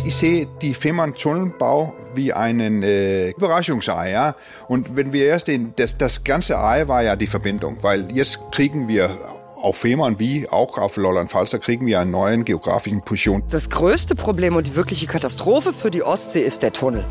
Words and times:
ich, 0.00 0.06
ich 0.06 0.16
sehe 0.16 0.46
die 0.60 0.74
Fehmarn-Tunnelbau 0.74 1.94
wie 2.14 2.32
einen 2.32 2.82
äh, 2.82 3.30
Überraschungsei. 3.30 4.10
Ja? 4.10 4.34
Und 4.68 4.96
wenn 4.96 5.12
wir 5.12 5.26
erst 5.26 5.48
den, 5.48 5.72
das, 5.76 5.98
das 5.98 6.24
ganze 6.24 6.58
Ei 6.58 6.88
war 6.88 7.02
ja 7.02 7.16
die 7.16 7.26
Verbindung, 7.26 7.78
weil 7.82 8.10
jetzt 8.12 8.52
kriegen 8.52 8.88
wir 8.88 9.16
auf 9.56 9.76
Fehmarn 9.76 10.18
wie 10.18 10.48
auch 10.48 10.78
auf 10.78 10.96
Lolland-Falster 10.96 11.58
kriegen 11.58 11.86
wir 11.86 12.00
einen 12.00 12.10
neuen 12.10 12.44
geografischen 12.44 13.02
Position. 13.02 13.42
Das 13.50 13.68
größte 13.68 14.14
Problem 14.14 14.56
und 14.56 14.66
die 14.66 14.74
wirkliche 14.74 15.06
Katastrophe 15.06 15.74
für 15.74 15.90
die 15.90 16.02
Ostsee 16.02 16.40
ist 16.40 16.62
der 16.62 16.72
Tunnel. 16.72 17.04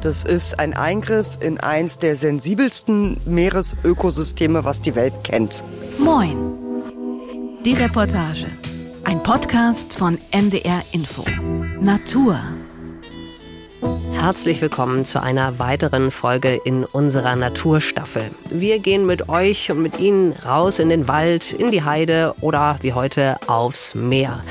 Das 0.00 0.24
ist 0.24 0.58
ein 0.58 0.72
Eingriff 0.72 1.26
in 1.40 1.60
eins 1.60 1.98
der 1.98 2.16
sensibelsten 2.16 3.20
Meeresökosysteme, 3.26 4.64
was 4.64 4.80
die 4.80 4.94
Welt 4.94 5.12
kennt. 5.24 5.62
Moin. 5.98 6.54
Die 7.66 7.74
Reportage. 7.74 8.46
Ein 9.04 9.22
Podcast 9.22 9.98
von 9.98 10.16
NDR 10.30 10.82
Info. 10.92 11.22
Natur. 11.80 12.38
Herzlich 14.12 14.60
willkommen 14.60 15.06
zu 15.06 15.22
einer 15.22 15.58
weiteren 15.58 16.10
Folge 16.10 16.60
in 16.62 16.84
unserer 16.84 17.36
Naturstaffel. 17.36 18.30
Wir 18.50 18.80
gehen 18.80 19.06
mit 19.06 19.30
euch 19.30 19.70
und 19.70 19.80
mit 19.80 19.98
Ihnen 19.98 20.34
raus 20.44 20.78
in 20.78 20.90
den 20.90 21.08
Wald, 21.08 21.54
in 21.54 21.70
die 21.70 21.82
Heide 21.82 22.34
oder 22.42 22.76
wie 22.82 22.92
heute 22.92 23.36
aufs 23.46 23.94
Meer. 23.94 24.44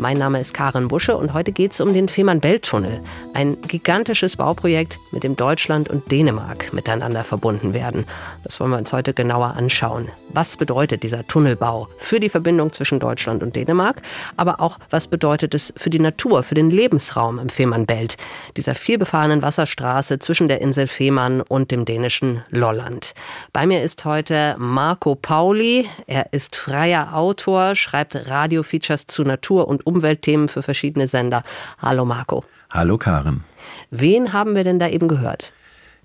Mein 0.00 0.16
Name 0.16 0.40
ist 0.40 0.54
Karin 0.54 0.88
Busche 0.88 1.14
und 1.14 1.34
heute 1.34 1.52
geht 1.52 1.72
es 1.72 1.80
um 1.82 1.92
den 1.92 2.08
Fehmarn-Belt-Tunnel. 2.08 3.02
Ein 3.34 3.60
gigantisches 3.60 4.36
Bauprojekt, 4.36 4.98
mit 5.10 5.24
dem 5.24 5.36
Deutschland 5.36 5.90
und 5.90 6.10
Dänemark 6.10 6.72
miteinander 6.72 7.22
verbunden 7.22 7.74
werden. 7.74 8.06
Das 8.42 8.58
wollen 8.60 8.70
wir 8.70 8.78
uns 8.78 8.94
heute 8.94 9.12
genauer 9.12 9.48
anschauen. 9.58 10.08
Was 10.30 10.56
bedeutet 10.56 11.02
dieser 11.02 11.26
Tunnelbau 11.26 11.86
für 11.98 12.18
die 12.18 12.30
Verbindung 12.30 12.72
zwischen 12.72 12.98
Deutschland 12.98 13.42
und 13.42 13.56
Dänemark? 13.56 14.00
Aber 14.38 14.60
auch, 14.60 14.78
was 14.88 15.06
bedeutet 15.06 15.54
es 15.54 15.70
für 15.76 15.90
die 15.90 15.98
Natur, 15.98 16.44
für 16.44 16.54
den 16.54 16.70
Lebensraum 16.70 17.38
im 17.38 17.50
Fehmarn-Belt? 17.50 18.16
Dieser 18.56 18.74
vielbefahrenen 18.74 19.42
Wasserstraße 19.42 20.18
zwischen 20.18 20.48
der 20.48 20.62
Insel 20.62 20.86
Fehmarn 20.86 21.42
und 21.42 21.70
dem 21.72 21.84
dänischen 21.84 22.42
Lolland. 22.48 23.12
Bei 23.52 23.66
mir 23.66 23.82
ist 23.82 24.06
heute 24.06 24.56
Marco 24.56 25.14
Pauli. 25.14 25.86
Er 26.06 26.32
ist 26.32 26.56
freier 26.56 27.14
Autor, 27.14 27.76
schreibt 27.76 28.14
Radiofeatures 28.30 29.06
zu 29.06 29.24
Natur 29.24 29.68
und 29.68 29.89
Umweltthemen 29.90 30.48
für 30.48 30.62
verschiedene 30.62 31.08
Sender. 31.08 31.42
Hallo 31.80 32.04
Marco. 32.04 32.44
Hallo 32.70 32.98
Karen. 32.98 33.44
Wen 33.90 34.32
haben 34.32 34.54
wir 34.54 34.64
denn 34.64 34.78
da 34.78 34.88
eben 34.88 35.08
gehört? 35.08 35.52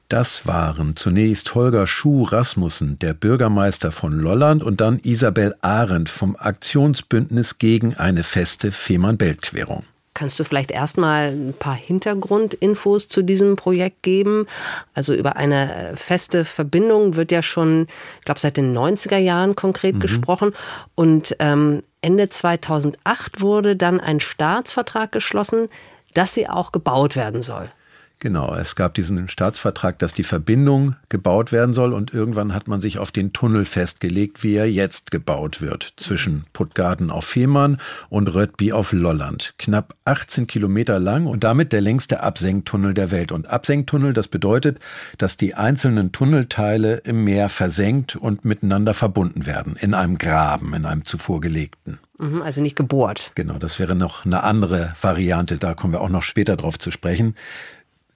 Das 0.09 0.45
waren 0.45 0.95
zunächst 0.95 1.55
Holger 1.55 1.87
Schuh 1.87 2.23
Rasmussen, 2.23 2.99
der 2.99 3.13
Bürgermeister 3.13 3.91
von 3.91 4.13
Lolland, 4.13 4.63
und 4.63 4.79
dann 4.79 4.99
Isabel 4.99 5.55
Arendt 5.61 6.09
vom 6.09 6.35
Aktionsbündnis 6.35 7.57
gegen 7.57 7.95
eine 7.95 8.23
feste 8.23 8.71
Fehmarn-Belt-Querung. 8.71 9.83
Kannst 10.13 10.39
du 10.39 10.45
vielleicht 10.45 10.71
erstmal 10.71 11.31
ein 11.31 11.53
paar 11.57 11.75
Hintergrundinfos 11.75 13.09
zu 13.09 13.21
diesem 13.21 13.57
Projekt 13.57 14.01
geben? 14.01 14.45
Also 14.93 15.13
über 15.13 15.35
eine 15.35 15.93
feste 15.95 16.45
Verbindung 16.45 17.17
wird 17.17 17.33
ja 17.33 17.41
schon, 17.41 17.87
ich 18.19 18.25
glaube, 18.25 18.39
seit 18.39 18.55
den 18.55 18.77
90er 18.77 19.17
Jahren 19.17 19.55
konkret 19.55 19.95
mhm. 19.95 19.99
gesprochen. 19.99 20.53
Und 20.93 21.35
ähm, 21.39 21.83
Ende 22.05 22.29
2008 22.29 23.41
wurde 23.41 23.75
dann 23.75 23.99
ein 23.99 24.19
Staatsvertrag 24.19 25.11
geschlossen, 25.11 25.69
dass 26.13 26.35
sie 26.35 26.47
auch 26.47 26.71
gebaut 26.71 27.15
werden 27.15 27.41
soll. 27.41 27.71
Genau, 28.19 28.55
es 28.55 28.75
gab 28.75 28.93
diesen 28.93 29.27
Staatsvertrag, 29.27 29.99
dass 29.99 30.13
die 30.13 30.23
Verbindung 30.23 30.95
gebaut 31.09 31.51
werden 31.51 31.73
soll 31.73 31.93
und 31.93 32.13
irgendwann 32.13 32.53
hat 32.53 32.67
man 32.67 32.79
sich 32.79 32.97
auf 32.97 33.11
den 33.11 33.33
Tunnel 33.33 33.65
festgelegt, 33.65 34.41
wie 34.41 34.55
er 34.55 34.69
jetzt 34.71 35.11
gebaut 35.11 35.61
wird, 35.61 35.93
zwischen 35.97 36.45
Puttgarden 36.53 37.11
auf 37.11 37.25
Fehmarn 37.25 37.77
und 38.09 38.33
Röttby 38.33 38.71
auf 38.71 38.93
Lolland. 38.93 39.53
Knapp 39.57 39.95
18 40.05 40.47
Kilometer 40.47 40.99
lang 40.99 41.27
und 41.27 41.43
damit 41.43 41.73
der 41.73 41.81
längste 41.81 42.23
Absenktunnel 42.23 42.93
der 42.93 43.11
Welt. 43.11 43.31
Und 43.31 43.47
Absenktunnel, 43.47 44.13
das 44.13 44.27
bedeutet, 44.29 44.79
dass 45.17 45.37
die 45.37 45.53
einzelnen 45.55 46.11
Tunnelteile 46.11 46.97
im 47.03 47.25
Meer 47.25 47.49
versenkt 47.49 48.15
und 48.15 48.45
miteinander 48.45 48.93
verbunden 48.93 49.45
werden, 49.45 49.75
in 49.75 49.93
einem 49.93 50.17
Graben, 50.17 50.73
in 50.73 50.85
einem 50.85 51.03
zuvor 51.03 51.41
gelegten. 51.41 51.99
Mhm, 52.17 52.41
also 52.41 52.61
nicht 52.61 52.77
gebohrt. 52.77 53.31
Genau, 53.35 53.57
das 53.57 53.79
wäre 53.79 53.95
noch 53.95 54.25
eine 54.25 54.43
andere 54.43 54.93
Variante, 55.01 55.57
da 55.57 55.73
kommen 55.73 55.93
wir 55.93 56.01
auch 56.01 56.09
noch 56.09 56.23
später 56.23 56.55
drauf 56.55 56.79
zu 56.79 56.91
sprechen. 56.91 57.35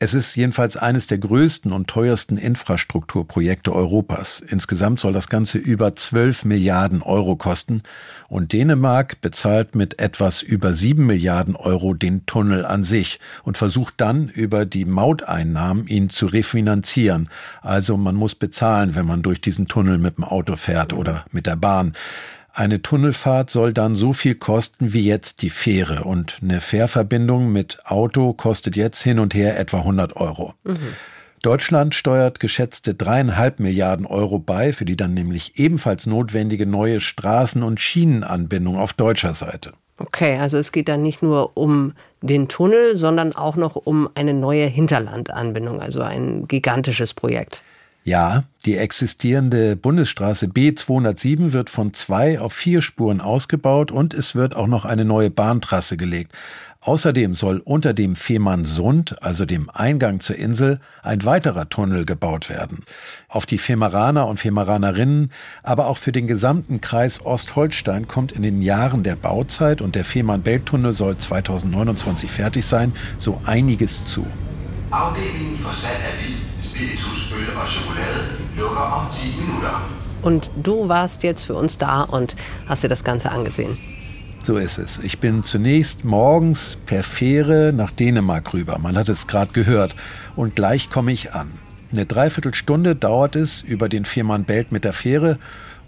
Es 0.01 0.13
ist 0.13 0.37
jedenfalls 0.37 0.77
eines 0.77 1.07
der 1.07 1.17
größten 1.17 1.73
und 1.73 1.89
teuersten 1.89 2.37
Infrastrukturprojekte 2.37 3.75
Europas. 3.75 4.39
Insgesamt 4.39 5.01
soll 5.01 5.11
das 5.11 5.27
Ganze 5.27 5.57
über 5.57 5.93
12 5.93 6.45
Milliarden 6.45 7.01
Euro 7.01 7.35
kosten 7.35 7.83
und 8.29 8.53
Dänemark 8.53 9.19
bezahlt 9.19 9.75
mit 9.75 9.99
etwas 9.99 10.41
über 10.41 10.73
7 10.73 11.05
Milliarden 11.05 11.57
Euro 11.57 11.93
den 11.93 12.25
Tunnel 12.25 12.65
an 12.65 12.85
sich 12.85 13.19
und 13.43 13.57
versucht 13.57 13.95
dann 13.97 14.29
über 14.29 14.65
die 14.65 14.85
Mauteinnahmen 14.85 15.85
ihn 15.85 16.09
zu 16.09 16.27
refinanzieren. 16.27 17.27
Also 17.61 17.97
man 17.97 18.15
muss 18.15 18.35
bezahlen, 18.35 18.95
wenn 18.95 19.05
man 19.05 19.21
durch 19.21 19.41
diesen 19.41 19.67
Tunnel 19.67 19.97
mit 19.97 20.15
dem 20.15 20.23
Auto 20.23 20.55
fährt 20.55 20.93
oder 20.93 21.25
mit 21.33 21.45
der 21.45 21.57
Bahn. 21.57 21.93
Eine 22.59 22.81
Tunnelfahrt 22.81 23.49
soll 23.49 23.71
dann 23.71 23.95
so 23.95 24.11
viel 24.11 24.35
kosten 24.35 24.91
wie 24.91 25.05
jetzt 25.05 25.43
die 25.43 25.49
Fähre 25.49 26.03
und 26.03 26.39
eine 26.41 26.59
Fährverbindung 26.59 27.53
mit 27.53 27.77
Auto 27.85 28.33
kostet 28.33 28.75
jetzt 28.75 29.01
hin 29.01 29.19
und 29.19 29.33
her 29.33 29.57
etwa 29.57 29.77
100 29.77 30.17
Euro. 30.17 30.55
Mhm. 30.65 30.75
Deutschland 31.41 31.95
steuert 31.95 32.41
geschätzte 32.41 32.95
dreieinhalb 32.95 33.61
Milliarden 33.61 34.05
Euro 34.05 34.39
bei 34.39 34.73
für 34.73 34.83
die 34.83 34.97
dann 34.97 35.13
nämlich 35.13 35.57
ebenfalls 35.57 36.05
notwendige 36.05 36.65
neue 36.65 36.99
Straßen- 36.99 37.63
und 37.63 37.79
Schienenanbindung 37.79 38.77
auf 38.77 38.91
deutscher 38.91 39.33
Seite. 39.33 39.71
Okay, 39.97 40.37
also 40.37 40.57
es 40.57 40.73
geht 40.73 40.89
dann 40.89 41.01
nicht 41.01 41.23
nur 41.23 41.55
um 41.55 41.93
den 42.21 42.49
Tunnel, 42.49 42.97
sondern 42.97 43.31
auch 43.31 43.55
noch 43.55 43.77
um 43.77 44.09
eine 44.15 44.33
neue 44.33 44.65
Hinterlandanbindung, 44.65 45.79
also 45.79 46.01
ein 46.01 46.45
gigantisches 46.49 47.13
Projekt. 47.13 47.63
Ja, 48.09 48.45
die 48.65 48.75
existierende 48.75 49.75
Bundesstraße 49.75 50.47
B207 50.47 51.53
wird 51.53 51.69
von 51.69 51.93
zwei 51.93 52.39
auf 52.39 52.53
vier 52.53 52.81
Spuren 52.81 53.21
ausgebaut 53.21 53.91
und 53.91 54.15
es 54.15 54.33
wird 54.33 54.55
auch 54.55 54.65
noch 54.65 54.83
eine 54.83 55.05
neue 55.05 55.29
Bahntrasse 55.29 55.95
gelegt. 55.95 56.31
Außerdem 56.81 57.35
soll 57.35 57.61
unter 57.63 57.93
dem 57.93 58.15
Fehmarnsund, 58.15 59.21
also 59.21 59.45
dem 59.45 59.69
Eingang 59.69 60.21
zur 60.21 60.37
Insel, 60.37 60.79
ein 61.03 61.23
weiterer 61.23 61.69
Tunnel 61.69 62.03
gebaut 62.03 62.49
werden. 62.49 62.79
Auf 63.27 63.45
die 63.45 63.59
Femeraner 63.59 64.25
und 64.25 64.39
Femeranerinnen, 64.39 65.31
aber 65.61 65.85
auch 65.85 65.99
für 65.99 66.11
den 66.11 66.25
gesamten 66.25 66.81
Kreis 66.81 67.23
Ostholstein 67.23 68.07
kommt 68.07 68.31
in 68.31 68.41
den 68.41 68.63
Jahren 68.63 69.03
der 69.03 69.17
Bauzeit 69.17 69.81
und 69.81 69.93
der 69.93 70.03
Fehmarn-Belt-Tunnel 70.03 70.93
soll 70.93 71.15
2029 71.15 72.31
fertig 72.31 72.65
sein, 72.65 72.91
so 73.19 73.39
einiges 73.45 74.07
zu. 74.07 74.25
Salg 74.89 76.01
af 76.01 76.17
vin, 76.19 76.48
spiritus, 76.61 77.33
øl 77.33 77.57
og 77.57 77.67
chokolade 77.67 78.21
lukker 78.57 78.81
om 78.81 79.05
10 79.11 79.41
Minutter. 79.41 79.89
Und 80.21 80.49
du 80.63 80.87
warst 80.87 81.23
jetzt 81.23 81.45
für 81.45 81.55
uns 81.55 81.77
da 81.77 82.03
und 82.03 82.35
hast 82.67 82.83
dir 82.83 82.89
das 82.89 83.03
Ganze 83.03 83.31
angesehen. 83.31 83.77
So 84.43 84.57
ist 84.57 84.77
es. 84.77 84.99
Ich 85.03 85.19
bin 85.19 85.43
zunächst 85.43 86.03
morgens 86.03 86.77
per 86.85 87.03
Fähre 87.03 87.71
nach 87.73 87.91
Dänemark 87.91 88.53
rüber. 88.53 88.77
Man 88.79 88.97
hat 88.97 89.09
es 89.09 89.27
gerade 89.27 89.51
gehört. 89.53 89.95
Und 90.35 90.55
gleich 90.55 90.89
komme 90.89 91.11
ich 91.11 91.33
an. 91.33 91.51
Eine 91.91 92.05
Dreiviertelstunde 92.05 92.95
dauert 92.95 93.35
es 93.35 93.61
über 93.61 93.89
den 93.89 94.05
Fehmarn-Belt 94.05 94.71
mit 94.71 94.83
der 94.83 94.93
Fähre 94.93 95.39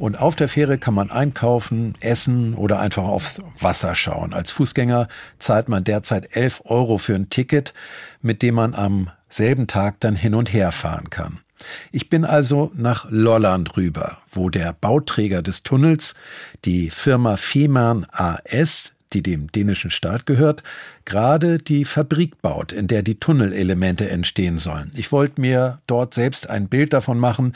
und 0.01 0.19
auf 0.19 0.35
der 0.35 0.49
Fähre 0.49 0.79
kann 0.79 0.95
man 0.95 1.11
einkaufen, 1.11 1.93
essen 1.99 2.55
oder 2.55 2.79
einfach 2.79 3.03
aufs 3.03 3.39
Wasser 3.59 3.93
schauen. 3.93 4.33
Als 4.33 4.51
Fußgänger 4.51 5.07
zahlt 5.37 5.69
man 5.69 5.83
derzeit 5.83 6.35
11 6.35 6.63
Euro 6.65 6.97
für 6.97 7.13
ein 7.13 7.29
Ticket, 7.29 7.75
mit 8.21 8.41
dem 8.41 8.55
man 8.55 8.73
am 8.73 9.09
selben 9.29 9.67
Tag 9.67 9.99
dann 9.99 10.15
hin 10.15 10.35
und 10.35 10.51
her 10.53 10.71
fahren 10.71 11.09
kann. 11.09 11.39
Ich 11.91 12.09
bin 12.09 12.25
also 12.25 12.71
nach 12.75 13.05
Lolland 13.09 13.77
rüber, 13.77 14.17
wo 14.31 14.49
der 14.49 14.73
Bauträger 14.73 15.41
des 15.41 15.63
Tunnels, 15.63 16.15
die 16.65 16.89
Firma 16.89 17.37
Fehmarn 17.37 18.07
AS, 18.11 18.93
die 19.13 19.21
dem 19.21 19.51
dänischen 19.51 19.91
Staat 19.91 20.25
gehört, 20.25 20.63
gerade 21.05 21.59
die 21.59 21.85
Fabrik 21.85 22.41
baut, 22.41 22.71
in 22.71 22.87
der 22.87 23.03
die 23.03 23.19
Tunnelelemente 23.19 24.09
entstehen 24.09 24.57
sollen. 24.57 24.91
Ich 24.95 25.11
wollte 25.11 25.41
mir 25.41 25.79
dort 25.87 26.13
selbst 26.13 26.49
ein 26.49 26.69
Bild 26.69 26.93
davon 26.93 27.19
machen, 27.19 27.53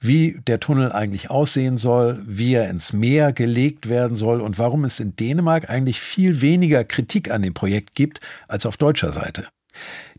wie 0.00 0.40
der 0.46 0.60
Tunnel 0.60 0.92
eigentlich 0.92 1.30
aussehen 1.30 1.78
soll, 1.78 2.20
wie 2.26 2.54
er 2.54 2.68
ins 2.68 2.92
Meer 2.92 3.32
gelegt 3.32 3.88
werden 3.88 4.16
soll 4.16 4.40
und 4.40 4.58
warum 4.58 4.84
es 4.84 4.98
in 4.98 5.14
Dänemark 5.14 5.70
eigentlich 5.70 6.00
viel 6.00 6.42
weniger 6.42 6.82
Kritik 6.84 7.30
an 7.30 7.42
dem 7.42 7.54
Projekt 7.54 7.94
gibt 7.94 8.20
als 8.48 8.66
auf 8.66 8.76
deutscher 8.76 9.12
Seite. 9.12 9.46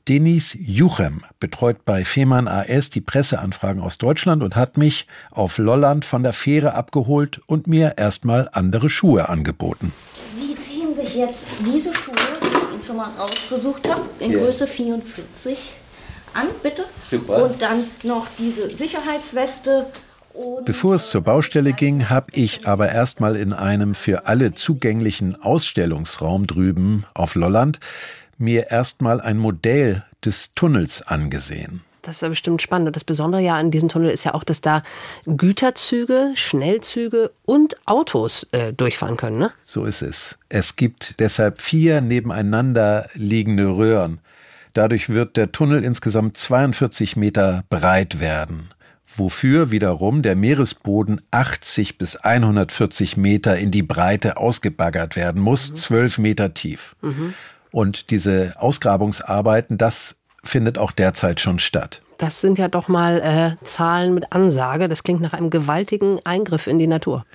Denis 0.09 0.57
Juchem 0.59 1.21
betreut 1.39 1.85
bei 1.85 2.03
Fehmarn 2.03 2.49
AS 2.49 2.89
die 2.89 2.99
Presseanfragen 2.99 3.81
aus 3.81 3.97
Deutschland 3.97 4.43
und 4.43 4.55
hat 4.57 4.77
mich 4.77 5.07
auf 5.31 5.57
Lolland 5.57 6.03
von 6.03 6.23
der 6.23 6.33
Fähre 6.33 6.73
abgeholt 6.73 7.41
und 7.45 7.67
mir 7.67 7.93
erstmal 7.97 8.49
andere 8.51 8.89
Schuhe 8.89 9.29
angeboten. 9.29 9.93
Sie 10.35 10.55
ziehen 10.57 10.93
sich 10.95 11.15
jetzt 11.15 11.45
diese 11.65 11.93
Schuhe, 11.93 12.15
die 12.41 12.47
ich 12.47 12.73
Ihnen 12.73 12.83
schon 12.83 12.97
mal 12.97 13.11
rausgesucht 13.17 13.89
habe, 13.89 14.01
in 14.19 14.33
ja. 14.33 14.39
Größe 14.39 14.67
44 14.67 15.73
an, 16.33 16.47
bitte. 16.61 16.83
Super. 17.01 17.45
Und 17.45 17.61
dann 17.61 17.83
noch 18.03 18.27
diese 18.37 18.69
Sicherheitsweste. 18.69 19.85
Bevor 20.65 20.95
es 20.95 21.11
zur 21.11 21.21
Baustelle 21.21 21.73
ging, 21.73 22.09
habe 22.09 22.27
ich 22.31 22.67
aber 22.67 22.91
erstmal 22.91 23.35
in 23.35 23.53
einem 23.53 23.93
für 23.93 24.25
alle 24.25 24.53
zugänglichen 24.53 25.39
Ausstellungsraum 25.41 26.47
drüben 26.47 27.05
auf 27.13 27.35
Lolland 27.35 27.79
mir 28.37 28.71
erstmal 28.71 29.21
ein 29.21 29.37
Modell 29.37 30.03
des 30.23 30.53
Tunnels 30.53 31.01
angesehen. 31.01 31.81
Das 32.01 32.17
ist 32.17 32.21
ja 32.21 32.29
bestimmt 32.29 32.61
spannend. 32.61 32.87
Und 32.87 32.95
das 32.95 33.05
Besondere 33.05 33.41
ja 33.41 33.55
an 33.55 33.71
diesem 33.71 33.87
Tunnel 33.87 34.09
ist 34.09 34.25
ja 34.25 34.33
auch, 34.33 34.43
dass 34.43 34.59
da 34.59 34.83
Güterzüge, 35.25 36.31
Schnellzüge 36.35 37.31
und 37.45 37.77
Autos 37.85 38.45
äh, 38.51 38.73
durchfahren 38.73 39.15
können. 39.15 39.39
Ne? 39.39 39.51
So 39.61 39.85
ist 39.85 40.01
es. 40.01 40.37
Es 40.49 40.75
gibt 40.75 41.15
deshalb 41.19 41.61
vier 41.61 42.01
nebeneinander 42.01 43.09
liegende 43.13 43.77
Röhren. 43.77 44.19
Dadurch 44.73 45.09
wird 45.09 45.37
der 45.37 45.51
Tunnel 45.51 45.83
insgesamt 45.83 46.35
42 46.37 47.15
Meter 47.15 47.63
breit 47.69 48.19
werden 48.19 48.73
wofür 49.17 49.71
wiederum 49.71 50.21
der 50.21 50.35
Meeresboden 50.35 51.21
80 51.31 51.97
bis 51.97 52.15
140 52.15 53.17
Meter 53.17 53.57
in 53.57 53.71
die 53.71 53.83
Breite 53.83 54.37
ausgebaggert 54.37 55.15
werden 55.15 55.41
muss, 55.41 55.71
mhm. 55.71 55.75
12 55.75 56.17
Meter 56.19 56.53
tief. 56.53 56.95
Mhm. 57.01 57.33
Und 57.73 58.11
diese 58.11 58.53
Ausgrabungsarbeiten, 58.59 59.79
das 59.79 60.15
findet 60.43 60.77
auch 60.77 60.91
derzeit 60.91 61.41
schon 61.41 61.57
statt. 61.57 62.03
Das 62.19 62.39
sind 62.39 62.59
ja 62.59 62.67
doch 62.67 62.87
mal 62.87 63.19
äh, 63.21 63.65
Zahlen 63.65 64.13
mit 64.13 64.31
Ansage. 64.31 64.87
Das 64.87 65.01
klingt 65.01 65.21
nach 65.21 65.33
einem 65.33 65.49
gewaltigen 65.49 66.19
Eingriff 66.23 66.67
in 66.67 66.77
die 66.77 66.87
Natur. 66.87 67.25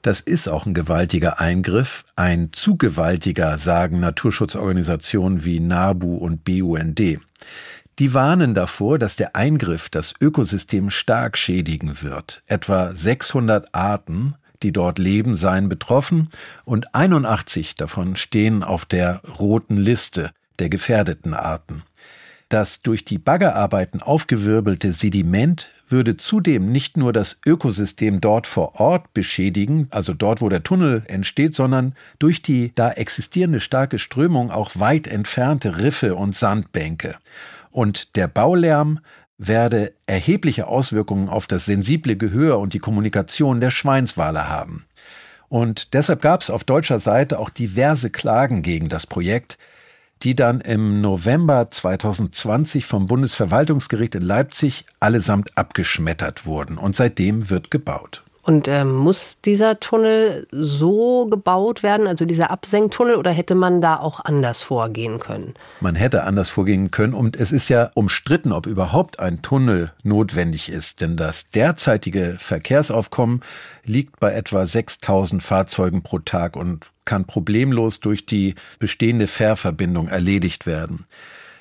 Das 0.00 0.20
ist 0.20 0.48
auch 0.48 0.64
ein 0.64 0.72
gewaltiger 0.72 1.40
Eingriff, 1.40 2.04
ein 2.16 2.48
zu 2.52 2.76
gewaltiger, 2.76 3.58
sagen 3.58 4.00
Naturschutzorganisationen 4.00 5.44
wie 5.44 5.60
NABU 5.60 6.16
und 6.16 6.42
BUND. 6.42 7.20
Die 7.98 8.14
warnen 8.14 8.54
davor, 8.54 8.98
dass 8.98 9.16
der 9.16 9.36
Eingriff 9.36 9.90
das 9.90 10.14
Ökosystem 10.20 10.90
stark 10.90 11.36
schädigen 11.36 12.00
wird. 12.02 12.42
Etwa 12.46 12.94
600 12.94 13.74
Arten, 13.74 14.36
die 14.62 14.72
dort 14.72 14.98
leben, 14.98 15.36
seien 15.36 15.68
betroffen 15.68 16.30
und 16.64 16.94
81 16.94 17.74
davon 17.74 18.16
stehen 18.16 18.62
auf 18.62 18.84
der 18.84 19.20
roten 19.38 19.76
Liste 19.76 20.30
der 20.58 20.68
gefährdeten 20.68 21.34
Arten. 21.34 21.82
Das 22.48 22.82
durch 22.82 23.04
die 23.04 23.18
Baggerarbeiten 23.18 24.02
aufgewirbelte 24.02 24.92
Sediment 24.92 25.70
würde 25.88 26.16
zudem 26.16 26.72
nicht 26.72 26.96
nur 26.96 27.12
das 27.12 27.38
Ökosystem 27.46 28.20
dort 28.20 28.46
vor 28.46 28.80
Ort 28.80 29.14
beschädigen, 29.14 29.86
also 29.90 30.12
dort, 30.14 30.40
wo 30.40 30.48
der 30.48 30.62
Tunnel 30.62 31.02
entsteht, 31.06 31.54
sondern 31.54 31.94
durch 32.18 32.42
die 32.42 32.72
da 32.74 32.90
existierende 32.90 33.60
starke 33.60 33.98
Strömung 33.98 34.50
auch 34.50 34.72
weit 34.74 35.06
entfernte 35.06 35.78
Riffe 35.78 36.14
und 36.14 36.34
Sandbänke. 36.34 37.16
Und 37.70 38.16
der 38.16 38.28
Baulärm 38.28 39.00
werde 39.46 39.92
erhebliche 40.06 40.66
Auswirkungen 40.66 41.28
auf 41.28 41.46
das 41.46 41.64
sensible 41.64 42.16
Gehör 42.16 42.58
und 42.58 42.74
die 42.74 42.78
Kommunikation 42.78 43.60
der 43.60 43.70
Schweinswale 43.70 44.48
haben. 44.48 44.86
Und 45.48 45.92
deshalb 45.92 46.22
gab 46.22 46.40
es 46.40 46.50
auf 46.50 46.64
deutscher 46.64 46.98
Seite 46.98 47.38
auch 47.38 47.50
diverse 47.50 48.10
Klagen 48.10 48.62
gegen 48.62 48.88
das 48.88 49.06
Projekt, 49.06 49.58
die 50.22 50.36
dann 50.36 50.60
im 50.60 51.00
November 51.00 51.70
2020 51.70 52.86
vom 52.86 53.06
Bundesverwaltungsgericht 53.06 54.14
in 54.14 54.22
Leipzig 54.22 54.86
allesamt 55.00 55.58
abgeschmettert 55.58 56.46
wurden. 56.46 56.78
Und 56.78 56.94
seitdem 56.94 57.50
wird 57.50 57.70
gebaut. 57.70 58.22
Und 58.44 58.66
ähm, 58.66 58.96
muss 58.96 59.40
dieser 59.40 59.78
Tunnel 59.78 60.48
so 60.50 61.26
gebaut 61.26 61.84
werden, 61.84 62.08
also 62.08 62.24
dieser 62.24 62.50
Absenktunnel, 62.50 63.14
oder 63.14 63.30
hätte 63.30 63.54
man 63.54 63.80
da 63.80 64.00
auch 64.00 64.18
anders 64.18 64.62
vorgehen 64.62 65.20
können? 65.20 65.54
Man 65.80 65.94
hätte 65.94 66.24
anders 66.24 66.50
vorgehen 66.50 66.90
können. 66.90 67.14
Und 67.14 67.36
es 67.36 67.52
ist 67.52 67.68
ja 67.68 67.92
umstritten, 67.94 68.50
ob 68.50 68.66
überhaupt 68.66 69.20
ein 69.20 69.42
Tunnel 69.42 69.92
notwendig 70.02 70.70
ist. 70.70 71.00
Denn 71.00 71.16
das 71.16 71.50
derzeitige 71.50 72.34
Verkehrsaufkommen 72.36 73.42
liegt 73.84 74.18
bei 74.18 74.32
etwa 74.32 74.66
6000 74.66 75.40
Fahrzeugen 75.40 76.02
pro 76.02 76.18
Tag 76.18 76.56
und 76.56 76.90
kann 77.04 77.26
problemlos 77.26 78.00
durch 78.00 78.26
die 78.26 78.56
bestehende 78.80 79.28
Fährverbindung 79.28 80.08
erledigt 80.08 80.66
werden. 80.66 81.06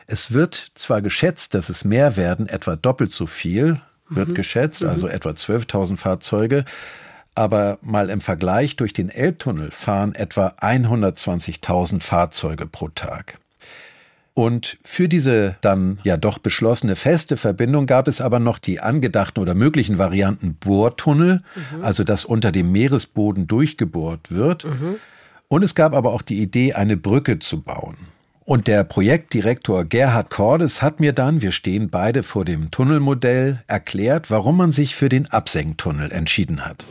Es 0.07 0.33
wird 0.33 0.72
zwar 0.74 1.04
geschätzt, 1.04 1.54
dass 1.54 1.69
es 1.69 1.86
mehr 1.86 2.18
werden, 2.18 2.50
etwa 2.50 2.75
doppelt 2.75 3.13
so 3.13 3.28
viel, 3.28 3.81
wird 4.11 4.29
mhm. 4.29 4.33
geschätzt, 4.35 4.83
also 4.83 5.07
mhm. 5.07 5.13
etwa 5.13 5.29
12.000 5.31 5.97
Fahrzeuge. 5.97 6.65
Aber 7.33 7.79
mal 7.81 8.09
im 8.09 8.21
Vergleich 8.21 8.75
durch 8.75 8.93
den 8.93 9.09
Elbtunnel 9.09 9.71
fahren 9.71 10.15
etwa 10.15 10.53
120.000 10.59 12.01
Fahrzeuge 12.01 12.67
pro 12.67 12.89
Tag. 12.89 13.39
Und 14.33 14.77
für 14.83 15.09
diese 15.09 15.57
dann 15.61 15.99
ja 16.03 16.15
doch 16.15 16.37
beschlossene 16.37 16.95
feste 16.95 17.35
Verbindung 17.35 17.85
gab 17.85 18.07
es 18.07 18.21
aber 18.21 18.39
noch 18.39 18.59
die 18.59 18.79
angedachten 18.79 19.41
oder 19.41 19.53
möglichen 19.53 19.97
Varianten 19.97 20.55
Bohrtunnel, 20.55 21.43
mhm. 21.55 21.83
also 21.83 22.03
dass 22.03 22.23
unter 22.23 22.51
dem 22.51 22.71
Meeresboden 22.71 23.47
durchgebohrt 23.47 24.31
wird. 24.31 24.65
Mhm. 24.65 24.95
Und 25.49 25.63
es 25.63 25.75
gab 25.75 25.93
aber 25.93 26.13
auch 26.13 26.21
die 26.21 26.41
Idee, 26.41 26.73
eine 26.73 26.95
Brücke 26.95 27.39
zu 27.39 27.61
bauen. 27.61 27.97
Und 28.51 28.68
der 28.68 28.83
Projektdirektor 28.83 29.86
Gerhard 29.86 30.30
Cordes 30.30 30.81
hat 30.81 31.00
mir 31.00 31.13
dann, 31.13 31.42
wir 31.42 31.53
stehen 31.53 31.89
beide 31.89 32.21
vor 32.21 32.44
dem 32.44 32.69
Tunnelmodell, 32.69 33.63
erklärt, 33.68 34.30
warum 34.30 34.57
man 34.57 34.74
sich 34.74 34.94
für 34.94 35.07
den 35.07 35.25
Absenktunnel 35.27 36.12
entschieden 36.12 36.65
hat. 36.65 36.83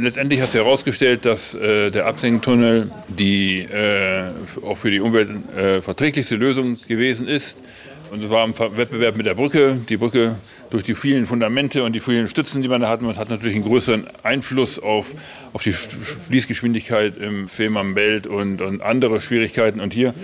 Letztendlich 0.00 0.40
hat 0.40 0.52
sich 0.52 0.62
herausgestellt, 0.62 1.26
dass 1.26 1.52
äh, 1.52 1.90
der 1.90 2.06
Absenktunnel 2.06 2.90
die 3.08 3.60
äh, 3.60 4.30
auch 4.64 4.78
für 4.78 4.90
die 4.90 5.00
Umwelt 5.00 5.28
äh, 5.54 5.82
verträglichste 5.82 6.36
Lösung 6.36 6.78
gewesen 6.88 7.28
ist. 7.28 7.62
Und 8.10 8.22
es 8.22 8.30
war 8.30 8.46
im 8.46 8.58
Wettbewerb 8.58 9.14
mit 9.14 9.26
der 9.26 9.34
Brücke. 9.34 9.76
Die 9.90 9.98
Brücke 9.98 10.36
durch 10.70 10.84
die 10.84 10.94
vielen 10.94 11.26
Fundamente 11.26 11.84
und 11.84 11.92
die 11.92 12.00
vielen 12.00 12.26
Stützen, 12.26 12.62
die 12.62 12.68
man 12.68 12.80
da 12.80 12.88
hat, 12.88 13.02
hat 13.02 13.28
natürlich 13.28 13.56
einen 13.56 13.64
größeren 13.64 14.06
Einfluss 14.22 14.78
auf, 14.78 15.14
auf 15.52 15.62
die 15.62 15.72
Fließgeschwindigkeit 15.72 17.18
im 17.18 17.48
Fehmarnbelt 17.48 18.26
und, 18.26 18.62
und 18.62 18.80
andere 18.80 19.20
Schwierigkeiten. 19.20 19.78
Und 19.80 19.92
hier 19.92 20.14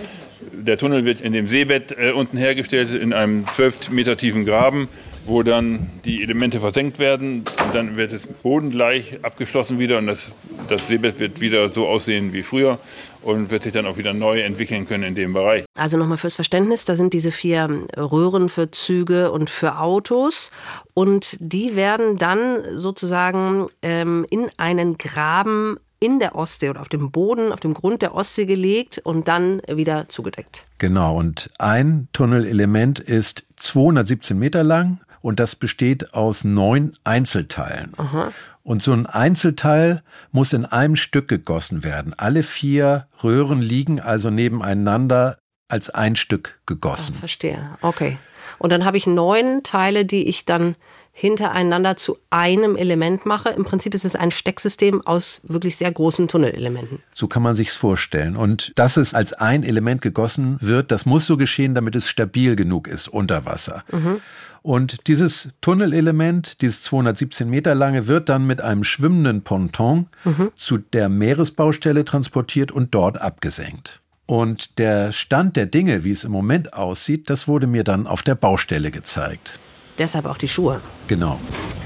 der 0.53 0.77
Tunnel 0.77 1.05
wird 1.05 1.21
in 1.21 1.33
dem 1.33 1.47
Seebett 1.47 1.95
äh, 1.97 2.11
unten 2.11 2.37
hergestellt, 2.37 2.93
in 2.93 3.13
einem 3.13 3.45
12 3.55 3.89
Meter 3.91 4.17
tiefen 4.17 4.45
Graben, 4.45 4.87
wo 5.25 5.43
dann 5.43 5.89
die 6.05 6.23
Elemente 6.23 6.59
versenkt 6.59 6.99
werden. 6.99 7.43
Und 7.65 7.75
dann 7.75 7.97
wird 7.97 8.13
es 8.13 8.27
bodengleich 8.27 9.19
abgeschlossen 9.23 9.79
wieder 9.79 9.97
und 9.97 10.07
das, 10.07 10.33
das 10.69 10.87
Seebett 10.87 11.19
wird 11.19 11.41
wieder 11.41 11.69
so 11.69 11.87
aussehen 11.87 12.33
wie 12.33 12.43
früher 12.43 12.79
und 13.21 13.51
wird 13.51 13.63
sich 13.63 13.73
dann 13.73 13.85
auch 13.85 13.97
wieder 13.97 14.13
neu 14.13 14.41
entwickeln 14.41 14.87
können 14.87 15.03
in 15.03 15.15
dem 15.15 15.33
Bereich. 15.33 15.65
Also 15.77 15.97
nochmal 15.97 16.17
fürs 16.17 16.35
Verständnis, 16.35 16.85
da 16.85 16.95
sind 16.95 17.13
diese 17.13 17.31
vier 17.31 17.85
Röhren 17.97 18.49
für 18.49 18.71
Züge 18.71 19.31
und 19.31 19.49
für 19.49 19.79
Autos 19.79 20.51
und 20.93 21.37
die 21.39 21.75
werden 21.75 22.17
dann 22.17 22.57
sozusagen 22.75 23.67
ähm, 23.81 24.25
in 24.29 24.49
einen 24.57 24.97
Graben 24.97 25.77
in 25.99 26.19
der 26.19 26.35
Ostsee 26.35 26.69
oder 26.69 26.81
auf 26.81 26.89
dem 26.89 27.11
Boden, 27.11 27.51
auf 27.51 27.59
dem 27.59 27.73
Grund 27.73 28.01
der 28.01 28.15
Ostsee 28.15 28.45
gelegt 28.45 28.99
und 29.03 29.27
dann 29.27 29.61
wieder 29.67 30.07
zugedeckt. 30.07 30.65
Genau, 30.77 31.17
und 31.17 31.49
ein 31.59 32.07
Tunnelelement 32.13 32.99
ist 32.99 33.45
217 33.57 34.37
Meter 34.37 34.63
lang 34.63 35.01
und 35.21 35.39
das 35.39 35.55
besteht 35.55 36.13
aus 36.13 36.43
neun 36.43 36.95
Einzelteilen. 37.03 37.93
Aha. 37.97 38.31
Und 38.63 38.83
so 38.83 38.93
ein 38.93 39.07
Einzelteil 39.07 40.03
muss 40.31 40.53
in 40.53 40.65
einem 40.65 40.95
Stück 40.95 41.27
gegossen 41.27 41.83
werden. 41.83 42.13
Alle 42.15 42.43
vier 42.43 43.07
Röhren 43.23 43.61
liegen 43.61 43.99
also 43.99 44.29
nebeneinander 44.29 45.39
als 45.67 45.89
ein 45.89 46.15
Stück 46.15 46.61
gegossen. 46.65 47.15
Ach, 47.17 47.19
verstehe. 47.21 47.77
Okay. 47.81 48.17
Und 48.57 48.71
dann 48.71 48.85
habe 48.85 48.97
ich 48.97 49.07
neun 49.07 49.63
Teile, 49.63 50.05
die 50.05 50.27
ich 50.27 50.45
dann 50.45 50.75
hintereinander 51.19 51.97
zu 51.97 52.17
einem 52.29 52.77
Element 52.77 53.25
mache. 53.25 53.49
Im 53.49 53.65
Prinzip 53.65 53.93
ist 53.93 54.05
es 54.05 54.15
ein 54.15 54.31
Stecksystem 54.31 55.05
aus 55.05 55.41
wirklich 55.43 55.75
sehr 55.75 55.91
großen 55.91 56.29
Tunnelelementen. 56.29 56.99
So 57.13 57.27
kann 57.27 57.43
man 57.43 57.55
sich's 57.55 57.75
vorstellen. 57.75 58.37
Und 58.37 58.71
dass 58.75 58.95
es 58.95 59.13
als 59.13 59.33
ein 59.33 59.63
Element 59.63 60.01
gegossen 60.01 60.57
wird, 60.61 60.91
das 60.91 61.05
muss 61.05 61.25
so 61.25 61.35
geschehen, 61.35 61.75
damit 61.75 61.97
es 61.97 62.07
stabil 62.07 62.55
genug 62.55 62.87
ist 62.87 63.09
unter 63.09 63.45
Wasser. 63.45 63.83
Mhm. 63.91 64.21
Und 64.61 65.07
dieses 65.07 65.49
Tunnelelement, 65.59 66.61
dieses 66.61 66.83
217 66.83 67.49
Meter 67.49 67.75
lange, 67.75 68.07
wird 68.07 68.29
dann 68.29 68.47
mit 68.47 68.61
einem 68.61 68.85
schwimmenden 68.85 69.41
Ponton 69.41 70.07
mhm. 70.23 70.51
zu 70.55 70.77
der 70.77 71.09
Meeresbaustelle 71.09 72.05
transportiert 72.05 72.71
und 72.71 72.95
dort 72.95 73.19
abgesenkt. 73.19 73.99
Und 74.25 74.77
der 74.79 75.11
Stand 75.11 75.57
der 75.57 75.65
Dinge, 75.65 76.05
wie 76.05 76.11
es 76.11 76.23
im 76.23 76.31
Moment 76.31 76.73
aussieht, 76.73 77.29
das 77.29 77.49
wurde 77.49 77.67
mir 77.67 77.83
dann 77.83 78.07
auf 78.07 78.23
der 78.23 78.35
Baustelle 78.35 78.91
gezeigt. 78.91 79.59
Deshalb 79.99 80.25
auch 80.25 80.37
die 80.37 80.47
Schuhe. 80.47 80.81
Genau. 81.07 81.39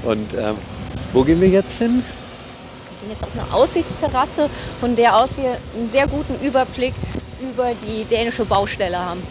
Und 0.03 0.33
ähm, 0.35 0.55
wo 1.11 1.23
gehen 1.23 1.41
wir 1.41 1.49
jetzt 1.49 1.79
hin? 1.79 2.03
Wir 3.01 3.09
sind 3.09 3.09
jetzt 3.09 3.23
auf 3.23 3.33
einer 3.33 3.53
Aussichtsterrasse, 3.53 4.49
von 4.79 4.95
der 4.95 5.17
aus 5.17 5.35
wir 5.35 5.57
einen 5.75 5.89
sehr 5.91 6.07
guten 6.07 6.35
Überblick 6.45 6.93
über 7.41 7.71
die 7.85 8.05
dänische 8.05 8.45
Baustelle 8.45 8.97
haben. 8.97 9.21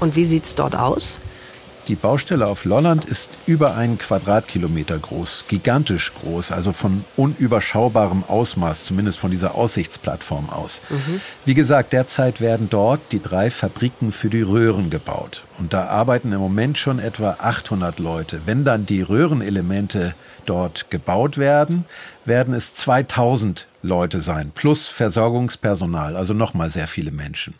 Und 0.00 0.14
wie 0.14 0.26
sieht 0.26 0.44
es 0.44 0.54
dort 0.54 0.74
aus? 0.74 1.16
Die 1.88 1.94
Baustelle 1.94 2.48
auf 2.48 2.64
Lolland 2.64 3.04
ist 3.04 3.30
über 3.46 3.76
einen 3.76 3.96
Quadratkilometer 3.96 4.98
groß, 4.98 5.44
gigantisch 5.46 6.12
groß, 6.14 6.50
also 6.50 6.72
von 6.72 7.04
unüberschaubarem 7.16 8.24
Ausmaß, 8.26 8.86
zumindest 8.86 9.20
von 9.20 9.30
dieser 9.30 9.54
Aussichtsplattform 9.54 10.50
aus. 10.50 10.80
Mhm. 10.90 11.20
Wie 11.44 11.54
gesagt, 11.54 11.92
derzeit 11.92 12.40
werden 12.40 12.68
dort 12.70 13.00
die 13.12 13.22
drei 13.22 13.52
Fabriken 13.52 14.10
für 14.10 14.30
die 14.30 14.42
Röhren 14.42 14.90
gebaut. 14.90 15.44
Und 15.58 15.72
da 15.72 15.86
arbeiten 15.86 16.32
im 16.32 16.40
Moment 16.40 16.76
schon 16.76 16.98
etwa 16.98 17.36
800 17.38 18.00
Leute. 18.00 18.40
Wenn 18.46 18.64
dann 18.64 18.84
die 18.84 19.02
Röhrenelemente 19.02 20.14
dort 20.46 20.90
gebaut 20.90 21.38
werden, 21.38 21.84
werden 22.24 22.54
es 22.54 22.74
2000 22.74 23.66
Leute 23.82 24.18
sein, 24.18 24.50
plus 24.54 24.88
Versorgungspersonal, 24.88 26.16
also 26.16 26.34
nochmal 26.34 26.70
sehr 26.70 26.88
viele 26.88 27.12
Menschen. 27.12 27.54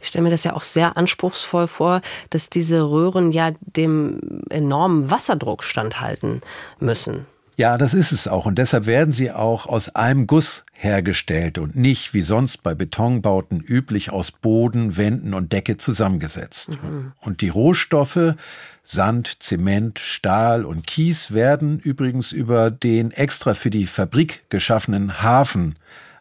Ich 0.00 0.08
stelle 0.08 0.24
mir 0.24 0.30
das 0.30 0.44
ja 0.44 0.54
auch 0.54 0.62
sehr 0.62 0.96
anspruchsvoll 0.96 1.68
vor, 1.68 2.00
dass 2.30 2.48
diese 2.48 2.82
Röhren 2.82 3.30
ja 3.30 3.50
dem 3.60 4.42
enormen 4.48 5.10
Wasserdruck 5.10 5.62
standhalten 5.62 6.40
müssen. 6.78 7.26
Ja, 7.60 7.76
das 7.76 7.92
ist 7.92 8.10
es 8.10 8.26
auch. 8.26 8.46
Und 8.46 8.56
deshalb 8.56 8.86
werden 8.86 9.12
sie 9.12 9.30
auch 9.30 9.66
aus 9.66 9.94
einem 9.94 10.26
Guss 10.26 10.64
hergestellt 10.72 11.58
und 11.58 11.76
nicht 11.76 12.14
wie 12.14 12.22
sonst 12.22 12.62
bei 12.62 12.74
Betonbauten 12.74 13.60
üblich 13.60 14.08
aus 14.10 14.30
Boden, 14.30 14.96
Wänden 14.96 15.34
und 15.34 15.52
Decke 15.52 15.76
zusammengesetzt. 15.76 16.70
Mhm. 16.70 17.12
Und 17.20 17.42
die 17.42 17.50
Rohstoffe 17.50 18.34
Sand, 18.82 19.42
Zement, 19.42 19.98
Stahl 19.98 20.64
und 20.64 20.86
Kies 20.86 21.32
werden 21.32 21.80
übrigens 21.80 22.32
über 22.32 22.70
den 22.70 23.10
extra 23.10 23.52
für 23.52 23.68
die 23.68 23.86
Fabrik 23.86 24.48
geschaffenen 24.48 25.22
Hafen 25.22 25.76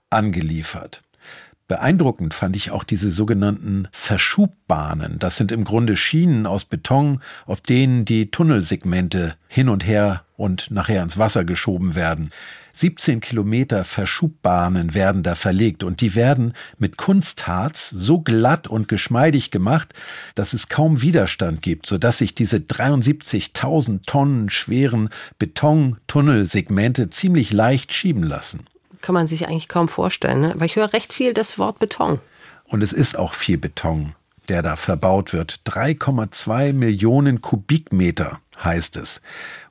angeliefert. 0.09 1.03
Beeindruckend 1.69 2.33
fand 2.33 2.55
ich 2.55 2.71
auch 2.71 2.83
diese 2.83 3.11
sogenannten 3.11 3.87
Verschubbahnen. 3.91 5.19
Das 5.19 5.37
sind 5.37 5.51
im 5.51 5.65
Grunde 5.65 5.97
Schienen 5.97 6.47
aus 6.47 6.65
Beton, 6.65 7.21
auf 7.45 7.61
denen 7.61 8.05
die 8.05 8.31
Tunnelsegmente 8.31 9.35
hin 9.47 9.69
und 9.69 9.85
her 9.85 10.23
und 10.35 10.71
nachher 10.71 11.03
ins 11.03 11.19
Wasser 11.19 11.45
geschoben 11.45 11.93
werden. 11.93 12.31
17 12.73 13.19
Kilometer 13.19 13.83
Verschubbahnen 13.83 14.95
werden 14.95 15.21
da 15.21 15.35
verlegt 15.35 15.83
und 15.83 16.01
die 16.01 16.15
werden 16.15 16.53
mit 16.79 16.97
Kunstharz 16.97 17.91
so 17.91 18.19
glatt 18.21 18.67
und 18.67 18.87
geschmeidig 18.87 19.51
gemacht, 19.51 19.93
dass 20.33 20.53
es 20.53 20.69
kaum 20.69 21.03
Widerstand 21.03 21.61
gibt, 21.61 21.85
sodass 21.85 22.17
sich 22.17 22.33
diese 22.33 22.57
73.000 22.57 24.07
Tonnen 24.07 24.49
schweren 24.49 25.09
Betontunnelsegmente 25.37 27.11
ziemlich 27.11 27.53
leicht 27.53 27.93
schieben 27.93 28.23
lassen 28.23 28.61
kann 29.01 29.13
man 29.13 29.27
sich 29.27 29.47
eigentlich 29.47 29.67
kaum 29.67 29.87
vorstellen. 29.87 30.41
Ne? 30.41 30.51
Aber 30.53 30.65
ich 30.65 30.75
höre 30.75 30.93
recht 30.93 31.13
viel 31.13 31.33
das 31.33 31.57
Wort 31.57 31.79
Beton. 31.79 32.19
Und 32.65 32.81
es 32.81 32.93
ist 32.93 33.17
auch 33.17 33.33
viel 33.33 33.57
Beton, 33.57 34.13
der 34.47 34.61
da 34.61 34.75
verbaut 34.75 35.33
wird. 35.33 35.61
3,2 35.65 36.73
Millionen 36.73 37.41
Kubikmeter 37.41 38.39
heißt 38.63 38.97
es. 38.97 39.21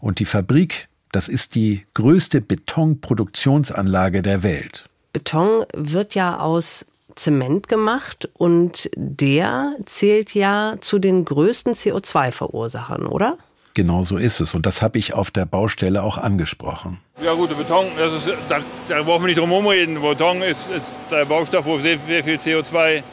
Und 0.01 0.19
die 0.19 0.25
Fabrik, 0.25 0.89
das 1.13 1.29
ist 1.29 1.55
die 1.55 1.87
größte 1.95 2.41
Betonproduktionsanlage 2.41 4.23
der 4.23 4.43
Welt. 4.43 4.89
Beton 5.13 5.65
wird 5.75 6.15
ja 6.15 6.39
aus 6.39 6.87
Zement 7.15 7.69
gemacht 7.69 8.29
und 8.35 8.91
der 8.95 9.75
zählt 9.87 10.35
ja 10.35 10.77
zu 10.81 10.99
den 10.99 11.25
größten 11.25 11.75
CO2-Verursachern, 11.75 13.07
oder? 13.07 13.39
Genau 13.79 14.03
so 14.03 14.17
ist 14.17 14.41
es. 14.41 14.57
Und 14.57 14.67
das 14.67 14.83
habe 14.83 14.99
ich 14.99 15.15
auf 15.15 15.31
der 15.31 15.45
Baustelle 15.45 16.03
auch 16.03 16.19
angesprochen. 16.19 16.99
Ja 17.23 17.35
gut, 17.35 17.57
Beton, 17.57 17.87
das 17.97 18.13
ist, 18.13 18.37
da, 18.49 18.59
da 18.89 19.03
brauchen 19.05 19.23
wir 19.23 19.27
nicht 19.29 19.39
drum 19.39 19.51
herum 19.51 19.69
reden. 19.69 20.03
Beton 20.03 20.43
ist, 20.43 20.69
ist 20.69 20.97
der 21.13 21.25
Baustoff, 21.25 21.65
wo 21.65 21.79
sehr, 21.79 21.97
sehr, 22.09 22.25
viel 22.25 22.39
CO2 22.39 23.05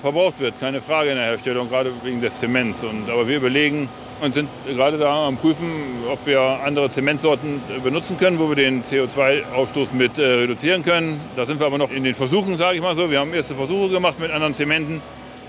verbraucht 0.00 0.40
wird. 0.40 0.58
Keine 0.58 0.80
Frage 0.80 1.10
in 1.10 1.16
der 1.16 1.26
Herstellung, 1.26 1.68
gerade 1.68 1.92
wegen 2.02 2.22
des 2.22 2.40
Zements. 2.40 2.82
Und, 2.84 3.10
aber 3.10 3.28
wir 3.28 3.36
überlegen 3.36 3.90
und 4.22 4.32
sind 4.32 4.48
gerade 4.66 4.96
da 4.96 5.26
am 5.26 5.36
Prüfen, 5.36 5.66
ob 6.10 6.24
wir 6.24 6.40
andere 6.40 6.88
Zementsorten 6.88 7.60
benutzen 7.82 8.16
können, 8.16 8.38
wo 8.38 8.48
wir 8.48 8.56
den 8.56 8.82
CO2-Ausstoß 8.82 9.92
mit 9.92 10.18
äh, 10.18 10.22
reduzieren 10.22 10.82
können. 10.82 11.20
Da 11.36 11.44
sind 11.44 11.60
wir 11.60 11.66
aber 11.66 11.76
noch 11.76 11.90
in 11.90 12.02
den 12.02 12.14
Versuchen, 12.14 12.56
sage 12.56 12.76
ich 12.76 12.82
mal 12.82 12.96
so. 12.96 13.10
Wir 13.10 13.20
haben 13.20 13.34
erste 13.34 13.56
Versuche 13.56 13.90
gemacht 13.90 14.18
mit 14.18 14.30
anderen 14.30 14.54
Zementen 14.54 15.02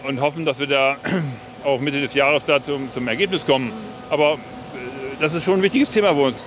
und 0.06 0.20
hoffen, 0.20 0.44
dass 0.44 0.60
wir 0.60 0.68
da 0.68 0.98
auch 1.64 1.80
Mitte 1.80 2.02
des 2.02 2.14
Jahres 2.14 2.44
da 2.44 2.62
zum, 2.62 2.92
zum 2.92 3.08
Ergebnis 3.08 3.46
kommen. 3.46 3.72
Aber 4.10 4.38
das 5.20 5.34
ist 5.34 5.44
schon 5.44 5.56
ein 5.60 5.64
wichtiges 5.64 5.90
Thema 5.90 6.14
für 6.14 6.22
uns. 6.22 6.38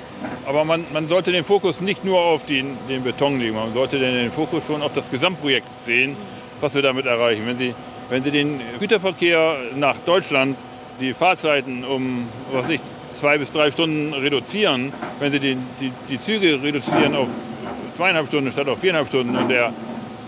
Aber 0.46 0.64
man, 0.64 0.84
man 0.92 1.06
sollte 1.08 1.30
den 1.30 1.44
Fokus 1.44 1.80
nicht 1.80 2.04
nur 2.04 2.20
auf 2.20 2.46
den, 2.46 2.76
den 2.88 3.04
Beton 3.04 3.38
legen, 3.38 3.54
man 3.54 3.72
sollte 3.72 3.98
den 3.98 4.32
Fokus 4.32 4.66
schon 4.66 4.82
auf 4.82 4.92
das 4.92 5.10
Gesamtprojekt 5.10 5.66
sehen, 5.84 6.16
was 6.60 6.75
wir 6.75 6.82
damit 6.82 7.06
erreichen. 7.06 7.42
Wenn 7.46 7.56
Sie, 7.56 7.75
wenn 8.08 8.22
Sie 8.22 8.30
den 8.30 8.60
Güterverkehr 8.80 9.56
nach 9.76 9.98
Deutschland, 9.98 10.56
die 11.00 11.14
Fahrzeiten 11.14 11.84
um 11.84 12.28
was 12.52 12.68
ich, 12.68 12.80
zwei 13.12 13.38
bis 13.38 13.50
drei 13.50 13.70
Stunden 13.70 14.12
reduzieren, 14.12 14.92
wenn 15.20 15.32
Sie 15.32 15.40
den, 15.40 15.64
die, 15.80 15.92
die 16.08 16.20
Züge 16.20 16.60
reduzieren 16.62 17.14
auf 17.14 17.28
zweieinhalb 17.96 18.26
Stunden 18.28 18.52
statt 18.52 18.68
auf 18.68 18.80
viereinhalb 18.80 19.08
Stunden 19.08 19.37
und 19.37 19.48
der, 19.48 19.72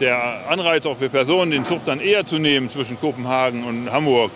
der 0.01 0.49
Anreiz 0.49 0.87
auch 0.87 0.97
für 0.97 1.09
Personen, 1.09 1.51
den 1.51 1.65
Zug 1.65 1.85
dann 1.85 2.01
eher 2.01 2.27
zu 2.27 2.39
nehmen 2.39 2.69
zwischen 2.71 2.99
Kopenhagen 3.01 3.65
und 3.65 3.93
Hamburg, 3.93 4.31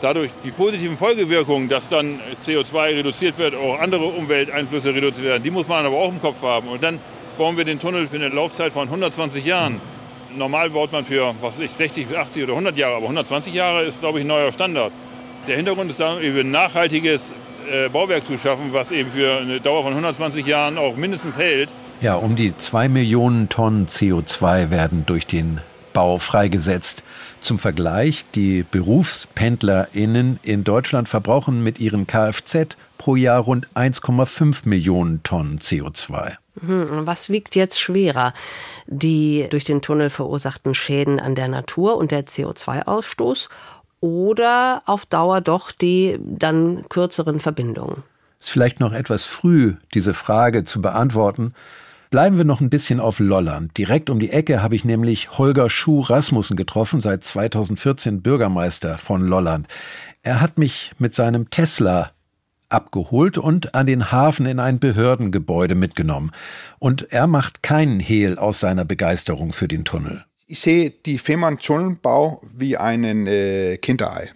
dadurch 0.00 0.30
die 0.44 0.50
positiven 0.50 0.96
Folgewirkungen, 0.96 1.68
dass 1.68 1.88
dann 1.88 2.20
CO2 2.44 2.96
reduziert 2.96 3.38
wird, 3.38 3.54
auch 3.54 3.80
andere 3.80 4.04
Umwelteinflüsse 4.04 4.94
reduziert 4.94 5.26
werden, 5.26 5.42
die 5.42 5.50
muss 5.50 5.68
man 5.68 5.84
aber 5.84 5.96
auch 5.96 6.10
im 6.10 6.20
Kopf 6.20 6.42
haben. 6.42 6.68
Und 6.68 6.82
dann 6.82 6.98
bauen 7.38 7.56
wir 7.56 7.64
den 7.64 7.80
Tunnel 7.80 8.06
für 8.06 8.16
eine 8.16 8.28
Laufzeit 8.28 8.72
von 8.72 8.88
120 8.88 9.44
Jahren. 9.44 9.80
Normal 10.36 10.70
baut 10.70 10.92
man 10.92 11.04
für, 11.04 11.34
was 11.40 11.58
ich, 11.58 11.72
60, 11.72 12.16
80 12.16 12.44
oder 12.44 12.52
100 12.52 12.76
Jahre, 12.76 12.96
aber 12.96 13.04
120 13.04 13.52
Jahre 13.52 13.82
ist, 13.84 14.00
glaube 14.00 14.18
ich, 14.18 14.24
ein 14.24 14.28
neuer 14.28 14.52
Standard. 14.52 14.92
Der 15.48 15.56
Hintergrund 15.56 15.90
ist 15.90 16.00
dann, 16.00 16.22
eben 16.22 16.38
ein 16.38 16.50
nachhaltiges 16.50 17.32
äh, 17.70 17.88
Bauwerk 17.88 18.24
zu 18.26 18.38
schaffen, 18.38 18.72
was 18.72 18.90
eben 18.90 19.10
für 19.10 19.38
eine 19.38 19.60
Dauer 19.60 19.82
von 19.82 19.92
120 19.92 20.46
Jahren 20.46 20.78
auch 20.78 20.96
mindestens 20.96 21.36
hält. 21.36 21.70
Ja, 22.00 22.14
um 22.14 22.36
die 22.36 22.56
zwei 22.56 22.88
Millionen 22.88 23.48
Tonnen 23.48 23.86
CO2 23.86 24.70
werden 24.70 25.04
durch 25.06 25.26
den 25.26 25.60
Bau 25.92 26.18
freigesetzt. 26.18 27.02
Zum 27.40 27.58
Vergleich, 27.58 28.24
die 28.34 28.62
BerufspendlerInnen 28.62 30.38
in 30.42 30.64
Deutschland 30.64 31.08
verbrauchen 31.08 31.62
mit 31.62 31.80
ihren 31.80 32.06
Kfz 32.06 32.76
pro 32.98 33.16
Jahr 33.16 33.40
rund 33.40 33.66
1,5 33.74 34.68
Millionen 34.68 35.22
Tonnen 35.22 35.58
CO2. 35.58 36.36
Hm, 36.60 37.06
was 37.06 37.30
wiegt 37.30 37.54
jetzt 37.54 37.80
schwerer? 37.80 38.34
Die 38.86 39.46
durch 39.48 39.64
den 39.64 39.80
Tunnel 39.80 40.10
verursachten 40.10 40.74
Schäden 40.74 41.18
an 41.18 41.34
der 41.34 41.48
Natur 41.48 41.96
und 41.96 42.10
der 42.10 42.26
CO2-Ausstoß 42.26 43.48
oder 44.00 44.82
auf 44.86 45.06
Dauer 45.06 45.40
doch 45.40 45.72
die 45.72 46.18
dann 46.20 46.84
kürzeren 46.88 47.40
Verbindungen? 47.40 48.02
Ist 48.38 48.50
vielleicht 48.50 48.80
noch 48.80 48.92
etwas 48.92 49.26
früh, 49.26 49.76
diese 49.94 50.14
Frage 50.14 50.64
zu 50.64 50.80
beantworten. 50.80 51.54
Bleiben 52.10 52.38
wir 52.38 52.44
noch 52.44 52.60
ein 52.60 52.70
bisschen 52.70 52.98
auf 52.98 53.20
Lolland. 53.20 53.78
Direkt 53.78 54.10
um 54.10 54.18
die 54.18 54.30
Ecke 54.30 54.64
habe 54.64 54.74
ich 54.74 54.84
nämlich 54.84 55.38
Holger 55.38 55.70
Schuh 55.70 56.00
Rasmussen 56.00 56.56
getroffen, 56.56 57.00
seit 57.00 57.22
2014 57.22 58.20
Bürgermeister 58.20 58.98
von 58.98 59.22
Lolland. 59.22 59.68
Er 60.24 60.40
hat 60.40 60.58
mich 60.58 60.90
mit 60.98 61.14
seinem 61.14 61.50
Tesla 61.50 62.10
abgeholt 62.68 63.38
und 63.38 63.76
an 63.76 63.86
den 63.86 64.10
Hafen 64.10 64.46
in 64.46 64.58
ein 64.58 64.80
Behördengebäude 64.80 65.76
mitgenommen. 65.76 66.32
Und 66.80 67.12
er 67.12 67.28
macht 67.28 67.62
keinen 67.62 68.00
Hehl 68.00 68.38
aus 68.38 68.58
seiner 68.58 68.84
Begeisterung 68.84 69.52
für 69.52 69.68
den 69.68 69.84
Tunnel. 69.84 70.24
Ich 70.48 70.58
sehe 70.58 70.90
die 70.90 71.18
Fehmarn-Tunnelbau 71.18 72.42
wie 72.52 72.76
einen 72.76 73.28
äh, 73.28 73.76
Kinderei. 73.76 74.32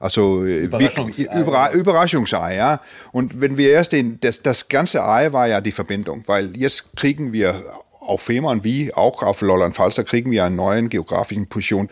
Also 0.00 0.44
äh, 0.44 0.64
Überraschungsei. 0.64 1.38
Über, 1.38 1.70
Überraschungsei, 1.72 2.56
ja. 2.56 2.80
Und 3.12 3.40
wenn 3.40 3.58
wir 3.58 3.70
erst 3.70 3.92
den, 3.92 4.18
das, 4.20 4.42
das 4.42 4.68
ganze 4.68 5.04
Ei 5.06 5.32
war 5.32 5.46
ja 5.46 5.60
die 5.60 5.72
Verbindung, 5.72 6.24
weil 6.26 6.56
jetzt 6.56 6.96
kriegen 6.96 7.32
wir 7.32 7.62
auf 8.00 8.22
Fehmarn 8.22 8.64
wie 8.64 8.94
auch 8.94 9.22
auf 9.22 9.42
Lolland-Falster 9.42 10.04
kriegen 10.04 10.30
wir 10.30 10.44
einen 10.44 10.56
neuen 10.56 10.88
geografischen 10.88 11.46
Position. 11.46 11.90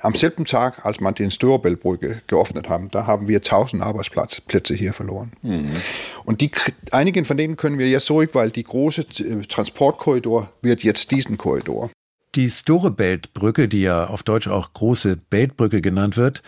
Am 0.00 0.14
selben 0.14 0.46
Tag, 0.46 0.84
als 0.84 0.98
man 0.98 1.14
den 1.14 1.30
Storebellbrücke 1.30 2.22
geöffnet 2.26 2.68
haben, 2.68 2.90
da 2.90 3.06
haben 3.06 3.28
wir 3.28 3.36
1000 3.36 3.82
Arbeitsplätze 3.82 4.74
hier 4.74 4.94
verloren. 4.94 5.32
Mhm. 5.42 5.74
Und 6.24 6.40
die, 6.40 6.50
einigen 6.90 7.24
von 7.24 7.36
denen 7.36 7.56
können 7.56 7.78
wir 7.78 7.88
jetzt 7.88 8.06
zurück, 8.06 8.30
weil 8.32 8.50
die 8.50 8.64
große 8.64 9.02
äh, 9.02 9.46
Transportkorridor 9.46 10.50
wird 10.62 10.82
jetzt 10.82 11.12
diesen 11.12 11.38
Korridor. 11.38 11.90
Die 12.34 12.48
Storebeltbrücke, 12.48 13.68
die 13.68 13.82
ja 13.82 14.06
auf 14.06 14.22
Deutsch 14.22 14.48
auch 14.48 14.72
große 14.72 15.16
Beltbrücke 15.16 15.82
genannt 15.82 16.16
wird, 16.16 16.42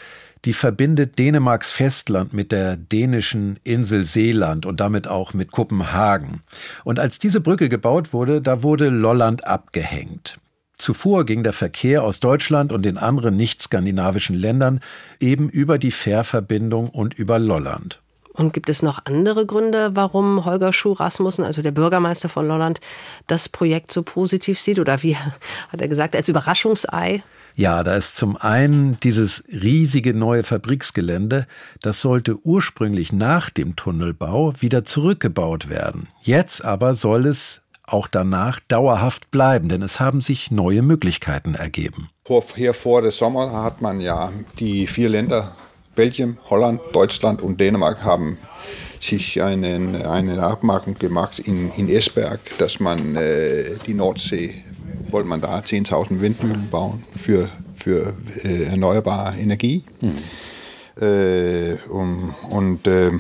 die 0.45 0.53
verbindet 0.53 1.19
Dänemarks 1.19 1.71
Festland 1.71 2.33
mit 2.33 2.53
der 2.53 2.77
dänischen 2.77 3.59
Insel 3.65 4.05
Seeland 4.05 4.67
und 4.67 4.81
damit 4.81 5.09
auch 5.09 5.33
mit 5.33 5.53
Kopenhagen. 5.53 6.43
Und 6.85 7.01
als 7.01 7.19
diese 7.19 7.41
Brücke 7.41 7.69
gebaut 7.69 8.13
wurde, 8.13 8.43
da 8.43 8.63
wurde 8.63 8.89
Lolland 8.89 9.47
abgehängt. 9.47 10.39
Zuvor 10.77 11.25
ging 11.25 11.45
der 11.45 11.53
Verkehr 11.53 12.03
aus 12.03 12.21
Deutschland 12.21 12.73
und 12.73 12.83
den 12.83 12.99
anderen 12.99 13.37
nicht-skandinavischen 13.37 14.37
Ländern 14.37 14.81
eben 15.21 15.49
über 15.49 15.79
die 15.79 15.93
Fährverbindung 15.93 16.89
und 16.89 17.15
über 17.15 17.39
Lolland. 17.39 18.01
Und 18.35 18.53
gibt 18.53 18.69
es 18.69 18.83
noch 18.83 18.99
andere 19.05 19.47
Gründe, 19.47 19.93
warum 19.95 20.45
Holger 20.45 20.73
Schuh 20.73 20.93
Rasmussen, 20.93 21.45
also 21.45 21.63
der 21.63 21.71
Bürgermeister 21.71 22.29
von 22.29 22.49
Lolland, 22.49 22.81
das 23.29 23.49
Projekt 23.49 23.93
so 23.93 24.03
positiv 24.03 24.59
sieht? 24.59 24.81
Oder 24.81 25.03
wie 25.05 25.17
hat 25.69 25.81
er 25.81 25.89
gesagt, 25.89 26.17
als 26.17 26.29
Überraschungsei? 26.29 27.23
Ja, 27.57 27.85
da 27.85 27.95
ist 27.95 28.17
zum 28.17 28.37
einen 28.37 28.99
dieses 29.01 29.45
riesige 29.49 30.13
neue 30.13 30.43
Fabriksgelände, 30.43 31.47
das 31.81 32.01
sollte 32.01 32.45
ursprünglich 32.45 33.13
nach 33.13 33.49
dem 33.49 33.77
Tunnelbau 33.77 34.55
wieder 34.61 34.85
zurückgebaut 34.85 35.69
werden. 35.69 36.09
Jetzt 36.21 36.65
aber 36.65 36.95
soll 36.95 37.27
es 37.27 37.63
auch 37.85 38.09
danach 38.09 38.59
dauerhaft 38.67 39.31
bleiben, 39.31 39.69
denn 39.69 39.83
es 39.83 40.01
haben 40.01 40.21
sich 40.21 40.51
neue 40.51 40.83
Möglichkeiten 40.83 41.55
ergeben. 41.55 42.09
Hier 42.57 42.75
vor 42.75 43.03
dem 43.03 43.11
Sommer 43.13 43.63
hat 43.63 43.83
man 43.83 44.01
ja 44.01 44.33
die 44.59 44.87
vier 44.87 45.11
Länder, 45.11 45.53
Belgien, 45.95 46.39
Holland, 46.51 46.81
Deutschland 46.93 47.41
und 47.41 47.61
Dänemark 47.61 48.03
haben 48.03 48.39
sich 48.99 49.41
einen, 49.43 49.95
eine 50.03 50.43
Abmachung 50.43 50.95
gemacht 50.95 51.39
in, 51.39 51.71
in 51.77 51.89
Esberg, 51.89 52.41
dass 52.59 52.81
man 52.81 53.15
äh, 53.17 53.77
die 53.87 53.95
Nordsee, 53.95 54.65
wollte 55.11 55.29
man 55.29 55.41
da 55.41 55.59
10.000 55.59 56.21
Windmühlen 56.21 56.69
bauen 56.71 57.05
für, 57.19 57.49
für 57.77 58.15
äh, 58.43 58.65
erneuerbare 58.65 59.37
Energie. 59.39 59.85
Mhm. 60.01 61.03
Äh, 61.03 61.77
um, 61.89 62.35
und 62.51 62.87
äh, 62.87 63.11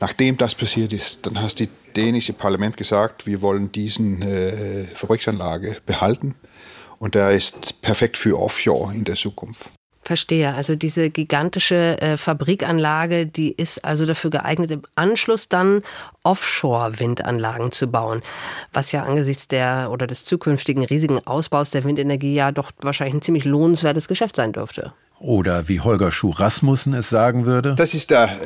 nachdem 0.00 0.36
das 0.36 0.54
passiert 0.54 0.92
ist, 0.92 1.26
dann 1.26 1.40
hat 1.40 1.60
das 1.60 1.68
dänische 1.96 2.32
Parlament 2.32 2.76
gesagt, 2.76 3.26
wir 3.26 3.42
wollen 3.42 3.70
diesen 3.72 4.22
äh, 4.22 4.84
Fabriksanlage 4.94 5.78
behalten. 5.86 6.34
Und 6.98 7.14
der 7.14 7.32
ist 7.32 7.82
perfekt 7.82 8.16
für 8.16 8.38
Offshore 8.38 8.94
in 8.94 9.04
der 9.04 9.16
Zukunft. 9.16 9.70
Verstehe. 10.04 10.54
Also 10.54 10.74
diese 10.74 11.10
gigantische 11.10 12.00
äh, 12.00 12.16
Fabrikanlage, 12.16 13.26
die 13.26 13.52
ist 13.52 13.84
also 13.84 14.04
dafür 14.04 14.30
geeignet, 14.30 14.72
im 14.72 14.82
Anschluss 14.96 15.48
dann 15.48 15.82
Offshore-Windanlagen 16.24 17.70
zu 17.70 17.86
bauen. 17.86 18.22
Was 18.72 18.90
ja 18.90 19.04
angesichts 19.04 19.46
der 19.46 19.90
oder 19.92 20.08
des 20.08 20.24
zukünftigen 20.24 20.84
riesigen 20.84 21.24
Ausbaus 21.24 21.70
der 21.70 21.84
Windenergie 21.84 22.34
ja 22.34 22.50
doch 22.50 22.72
wahrscheinlich 22.80 23.14
ein 23.14 23.22
ziemlich 23.22 23.44
lohnenswertes 23.44 24.08
Geschäft 24.08 24.34
sein 24.34 24.52
dürfte. 24.52 24.92
Oder 25.22 25.68
wie 25.68 25.78
Holger 25.78 26.10
Schuh-Rasmussen 26.10 26.94
es 26.94 27.08
sagen 27.08 27.46
würde. 27.46 27.76
Das 27.76 27.94
ist 27.94 28.10
der 28.10 28.36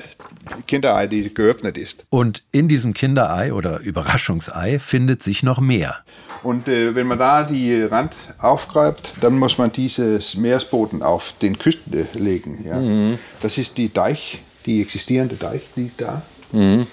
Kinderei, 0.66 1.06
die 1.06 1.32
geöffnet 1.32 1.78
ist. 1.78 2.04
Und 2.10 2.42
in 2.52 2.68
diesem 2.68 2.92
Kinderei 2.92 3.54
oder 3.54 3.80
Überraschungsei 3.80 4.78
findet 4.78 5.22
sich 5.22 5.42
noch 5.42 5.58
mehr. 5.58 5.96
Und 6.42 6.68
äh, 6.68 6.94
wenn 6.94 7.06
man 7.06 7.18
da 7.18 7.44
die 7.44 7.82
Rand 7.82 8.12
aufgreift, 8.38 9.14
dann 9.22 9.38
muss 9.38 9.56
man 9.56 9.72
dieses 9.72 10.34
Meeresboden 10.36 11.02
auf 11.02 11.36
den 11.40 11.58
Küsten 11.58 12.06
legen. 12.12 12.62
Ja. 12.66 12.78
Mhm. 12.78 13.18
Das 13.40 13.56
ist 13.56 13.78
die 13.78 13.90
Deich, 13.90 14.42
die 14.66 14.82
existierende 14.82 15.36
Deich 15.36 15.62
liegt 15.76 16.02
da. 16.02 16.20
Mhm. 16.52 16.86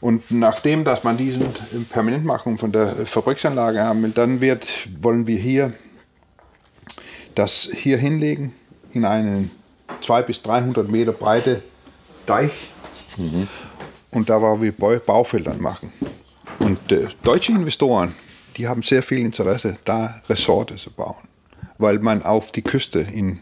Und 0.00 0.32
nachdem, 0.32 0.82
dass 0.82 1.04
man 1.04 1.16
diesen 1.16 1.46
Permanentmachung 1.90 2.58
von 2.58 2.72
der 2.72 2.88
Fabriksanlage 3.06 3.84
haben, 3.84 4.12
dann 4.14 4.40
wird, 4.40 4.66
wollen 5.00 5.28
wir 5.28 5.38
hier 5.38 5.72
das 7.36 7.70
hier 7.72 7.98
hinlegen 7.98 8.52
in 8.92 9.04
einen 9.04 9.50
200 10.00 10.26
bis 10.26 10.42
300 10.42 10.88
Meter 10.88 11.12
breite 11.12 11.62
Deich. 12.26 12.52
Mhm. 13.16 13.48
Und 14.10 14.28
da 14.28 14.40
wollen 14.40 14.60
wir 14.60 14.72
Baufeldern 14.72 15.60
machen. 15.60 15.92
Und 16.58 16.92
äh, 16.92 17.08
deutsche 17.22 17.52
Investoren, 17.52 18.14
die 18.56 18.68
haben 18.68 18.82
sehr 18.82 19.02
viel 19.02 19.18
Interesse, 19.18 19.78
da 19.84 20.20
Resorte 20.28 20.76
zu 20.76 20.90
bauen. 20.90 21.28
Weil 21.78 21.98
man 21.98 22.22
auf 22.22 22.52
die 22.52 22.62
Küste 22.62 23.00
in, 23.00 23.38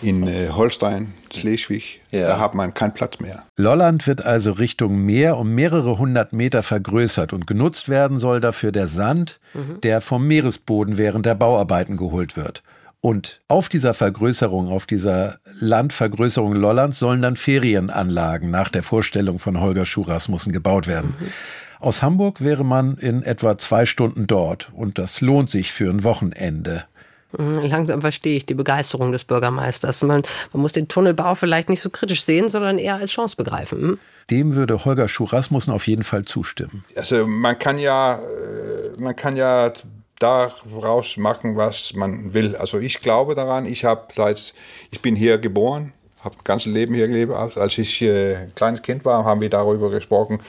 in 0.00 0.26
äh, 0.26 0.48
Holstein, 0.48 1.12
Schleswig, 1.32 2.00
ja. 2.10 2.28
da 2.28 2.38
hat 2.38 2.54
man 2.54 2.74
keinen 2.74 2.94
Platz 2.94 3.20
mehr. 3.20 3.44
Lolland 3.56 4.06
wird 4.06 4.24
also 4.24 4.52
Richtung 4.52 5.04
Meer 5.04 5.36
um 5.36 5.54
mehrere 5.54 5.98
hundert 5.98 6.32
Meter 6.32 6.62
vergrößert 6.62 7.32
und 7.32 7.46
genutzt 7.46 7.88
werden 7.88 8.18
soll 8.18 8.40
dafür 8.40 8.72
der 8.72 8.88
Sand, 8.88 9.38
mhm. 9.54 9.80
der 9.82 10.00
vom 10.00 10.26
Meeresboden 10.26 10.96
während 10.96 11.26
der 11.26 11.34
Bauarbeiten 11.34 11.96
geholt 11.96 12.36
wird. 12.36 12.62
Und 13.04 13.40
auf 13.48 13.68
dieser 13.68 13.94
Vergrößerung, 13.94 14.68
auf 14.68 14.86
dieser 14.86 15.40
Landvergrößerung 15.58 16.54
Lollands 16.54 17.00
sollen 17.00 17.20
dann 17.20 17.34
Ferienanlagen 17.34 18.48
nach 18.48 18.68
der 18.68 18.84
Vorstellung 18.84 19.40
von 19.40 19.60
Holger 19.60 19.84
Schurasmussen 19.84 20.52
gebaut 20.52 20.86
werden. 20.86 21.16
Mhm. 21.18 21.32
Aus 21.80 22.00
Hamburg 22.00 22.42
wäre 22.42 22.64
man 22.64 22.96
in 22.98 23.24
etwa 23.24 23.58
zwei 23.58 23.86
Stunden 23.86 24.28
dort 24.28 24.70
und 24.72 25.00
das 25.00 25.20
lohnt 25.20 25.50
sich 25.50 25.72
für 25.72 25.90
ein 25.90 26.04
Wochenende. 26.04 26.84
Mhm, 27.36 27.62
langsam 27.64 28.02
verstehe 28.02 28.36
ich 28.36 28.46
die 28.46 28.54
Begeisterung 28.54 29.10
des 29.10 29.24
Bürgermeisters. 29.24 30.02
Man, 30.02 30.22
man 30.52 30.62
muss 30.62 30.72
den 30.72 30.86
Tunnelbau 30.86 31.34
vielleicht 31.34 31.70
nicht 31.70 31.80
so 31.80 31.90
kritisch 31.90 32.22
sehen, 32.22 32.48
sondern 32.48 32.78
eher 32.78 32.94
als 32.94 33.10
Chance 33.10 33.34
begreifen. 33.34 33.80
Hm? 33.80 33.98
Dem 34.30 34.54
würde 34.54 34.84
Holger 34.84 35.08
Schuh-Rasmussen 35.08 35.72
auf 35.72 35.88
jeden 35.88 36.04
Fall 36.04 36.24
zustimmen. 36.24 36.84
Also 36.94 37.26
man 37.26 37.58
kann 37.58 37.78
ja, 37.78 38.20
äh, 38.20 39.00
man 39.00 39.16
kann 39.16 39.36
ja 39.36 39.72
daraus 40.22 41.16
machen, 41.16 41.56
was 41.56 41.94
man 41.94 42.34
will. 42.34 42.56
Also 42.56 42.78
ich 42.78 43.00
glaube 43.00 43.34
daran, 43.34 43.66
ich 43.66 43.84
habe 43.84 44.06
ich 44.90 45.02
bin 45.02 45.16
hier 45.16 45.38
geboren, 45.38 45.92
habe 46.22 46.36
das 46.36 46.44
ganze 46.44 46.70
Leben 46.70 46.94
hier 46.94 47.08
gelebt. 47.08 47.32
Als 47.32 47.78
ich 47.78 48.00
äh, 48.02 48.48
kleines 48.54 48.82
Kind 48.82 49.04
war, 49.04 49.24
haben 49.24 49.40
wir 49.40 49.50
darüber 49.50 49.90
gesprochen, 49.90 50.40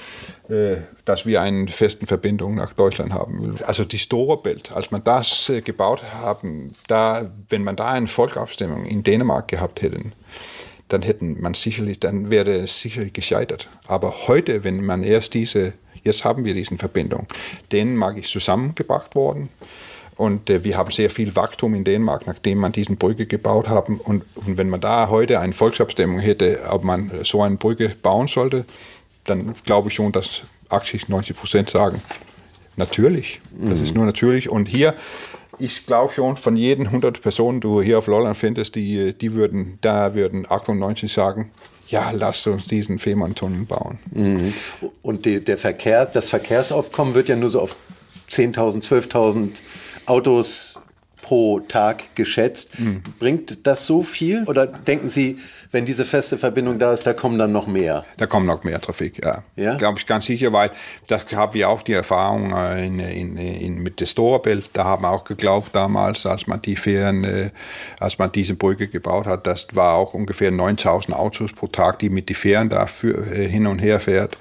äh, 0.49 0.77
dass 1.05 1.25
wir 1.25 1.41
eine 1.41 1.67
festen 1.69 2.07
Verbindung 2.07 2.55
nach 2.55 2.73
Deutschland 2.73 3.13
haben. 3.13 3.57
Also 3.65 3.83
die 3.83 3.97
Storebelt, 3.97 4.71
als 4.71 4.91
man 4.91 5.03
das 5.03 5.49
äh, 5.49 5.61
gebaut 5.61 6.03
haben, 6.21 6.75
da, 6.87 7.31
wenn 7.49 7.63
man 7.63 7.75
da 7.75 7.89
eine 7.89 8.07
Volksabstimmung 8.07 8.85
in 8.85 9.03
Dänemark 9.03 9.47
gehabt 9.47 9.81
hätten, 9.81 10.13
dann 10.89 11.01
hätten 11.01 11.41
man 11.41 11.55
sicherlich, 11.55 11.99
dann 11.99 12.29
wäre 12.29 12.51
es 12.51 12.79
sicherlich 12.79 13.13
gescheitert. 13.13 13.67
Aber 13.87 14.27
heute, 14.27 14.63
wenn 14.63 14.85
man 14.85 15.03
erst 15.03 15.33
diese 15.33 15.73
Jetzt 16.03 16.25
haben 16.25 16.45
wir 16.45 16.53
diese 16.53 16.75
Verbindung. 16.77 17.27
Dänemark 17.71 18.17
ist 18.17 18.29
zusammengebracht 18.29 19.15
worden. 19.15 19.49
Und 20.15 20.49
äh, 20.49 20.63
wir 20.63 20.77
haben 20.77 20.91
sehr 20.91 21.09
viel 21.09 21.35
Wachstum 21.35 21.73
in 21.73 21.83
Dänemark, 21.83 22.27
nachdem 22.27 22.59
man 22.59 22.71
diesen 22.71 22.97
Brücke 22.97 23.25
gebaut 23.25 23.67
haben. 23.67 23.99
Und, 23.99 24.23
und, 24.35 24.57
wenn 24.57 24.69
man 24.69 24.81
da 24.81 25.09
heute 25.09 25.39
eine 25.39 25.53
Volksabstimmung 25.53 26.19
hätte, 26.19 26.61
ob 26.69 26.83
man 26.83 27.11
so 27.23 27.41
eine 27.41 27.55
Brücke 27.55 27.89
bauen 28.01 28.27
sollte, 28.27 28.65
dann 29.23 29.53
glaube 29.65 29.89
ich 29.89 29.95
schon, 29.95 30.11
dass 30.11 30.43
80, 30.69 31.09
90 31.09 31.35
Prozent 31.35 31.69
sagen, 31.69 32.01
natürlich. 32.75 33.39
Das 33.59 33.79
mhm. 33.79 33.83
ist 33.83 33.95
nur 33.95 34.05
natürlich. 34.05 34.49
Und 34.49 34.67
hier, 34.67 34.95
ich 35.59 35.85
glaube 35.85 36.13
schon, 36.13 36.37
von 36.37 36.55
jeden 36.55 36.87
100 36.87 37.21
Personen, 37.21 37.59
die 37.59 37.67
du 37.67 37.81
hier 37.81 37.97
auf 37.97 38.07
Lolland 38.07 38.37
findest, 38.37 38.75
die, 38.75 39.13
die 39.13 39.33
würden, 39.33 39.77
da 39.81 40.13
würden 40.13 40.45
98 40.49 41.11
sagen, 41.11 41.51
ja, 41.93 42.09
lass 42.09 42.47
uns 42.47 42.65
diesen 42.65 42.97
Fehmarntunnel 42.97 43.65
bauen. 43.65 43.99
Mhm. 44.11 44.53
Und 45.03 45.25
die, 45.25 45.45
der 45.45 45.59
Verkehr, 45.59 46.07
das 46.07 46.31
Verkehrsaufkommen 46.31 47.13
wird 47.13 47.29
ja 47.29 47.35
nur 47.35 47.51
so 47.51 47.61
auf 47.61 47.75
10.000, 48.31 48.83
12.000 48.83 49.49
Autos 50.07 50.79
pro 51.23 51.61
Tag 51.61 52.15
geschätzt. 52.15 52.79
Mhm. 52.79 53.01
Bringt 53.17 53.65
das 53.65 53.87
so 53.87 54.03
viel? 54.03 54.43
Oder 54.43 54.67
denken 54.67 55.09
Sie, 55.09 55.37
wenn 55.71 55.85
diese 55.85 56.05
feste 56.05 56.37
Verbindung 56.37 56.77
da 56.77 56.93
ist, 56.93 57.07
da 57.07 57.13
kommen 57.13 57.39
dann 57.39 57.51
noch 57.51 57.65
mehr? 57.65 58.05
Da 58.17 58.27
kommen 58.27 58.45
noch 58.45 58.63
mehr 58.63 58.79
Trafik, 58.79 59.23
ja. 59.23 59.43
ja? 59.55 59.75
Glaube 59.77 59.97
ich 59.97 60.05
ganz 60.05 60.25
sicher, 60.25 60.53
weil 60.53 60.69
das 61.07 61.25
haben 61.33 61.55
wir 61.55 61.69
auch 61.69 61.81
die 61.81 61.93
Erfahrung 61.93 62.53
äh, 62.53 62.85
in, 62.85 62.99
in, 62.99 63.37
in, 63.37 63.81
mit 63.81 63.99
der 63.99 64.05
Storebelt. 64.05 64.69
Da 64.73 64.83
haben 64.83 65.03
wir 65.03 65.09
auch 65.09 65.23
geglaubt 65.23 65.69
damals, 65.73 66.25
als 66.25 66.45
man 66.45 66.61
die 66.61 66.75
Fähren, 66.75 67.23
äh, 67.23 67.49
als 67.99 68.19
man 68.19 68.31
diese 68.31 68.53
Brücke 68.53 68.87
gebaut 68.87 69.25
hat, 69.25 69.47
das 69.47 69.67
war 69.73 69.93
auch 69.93 70.13
ungefähr 70.13 70.51
9000 70.51 71.17
Autos 71.17 71.53
pro 71.53 71.67
Tag, 71.67 71.99
die 71.99 72.09
mit 72.09 72.29
den 72.29 72.35
Fähren 72.35 72.69
da 72.69 72.85
für, 72.85 73.25
äh, 73.33 73.47
hin 73.47 73.65
und 73.65 73.79
her 73.79 73.99
fährt. 73.99 74.37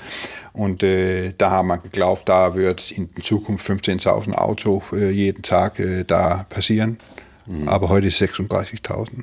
Und 0.53 0.83
äh, 0.83 1.33
da 1.37 1.51
haben 1.51 1.69
wir 1.69 1.79
geglaubt, 1.79 2.29
da 2.29 2.55
wird 2.55 2.91
in 2.91 3.09
Zukunft 3.23 3.69
15.000 3.69 4.35
Autos 4.35 4.83
äh, 4.93 5.11
jeden 5.11 5.43
Tag 5.43 5.79
äh, 5.79 6.05
da 6.05 6.45
passieren. 6.49 6.99
Mhm. 7.47 7.69
Aber 7.69 7.89
heute 7.89 8.09
ist 8.09 8.21
36.000. 8.21 9.23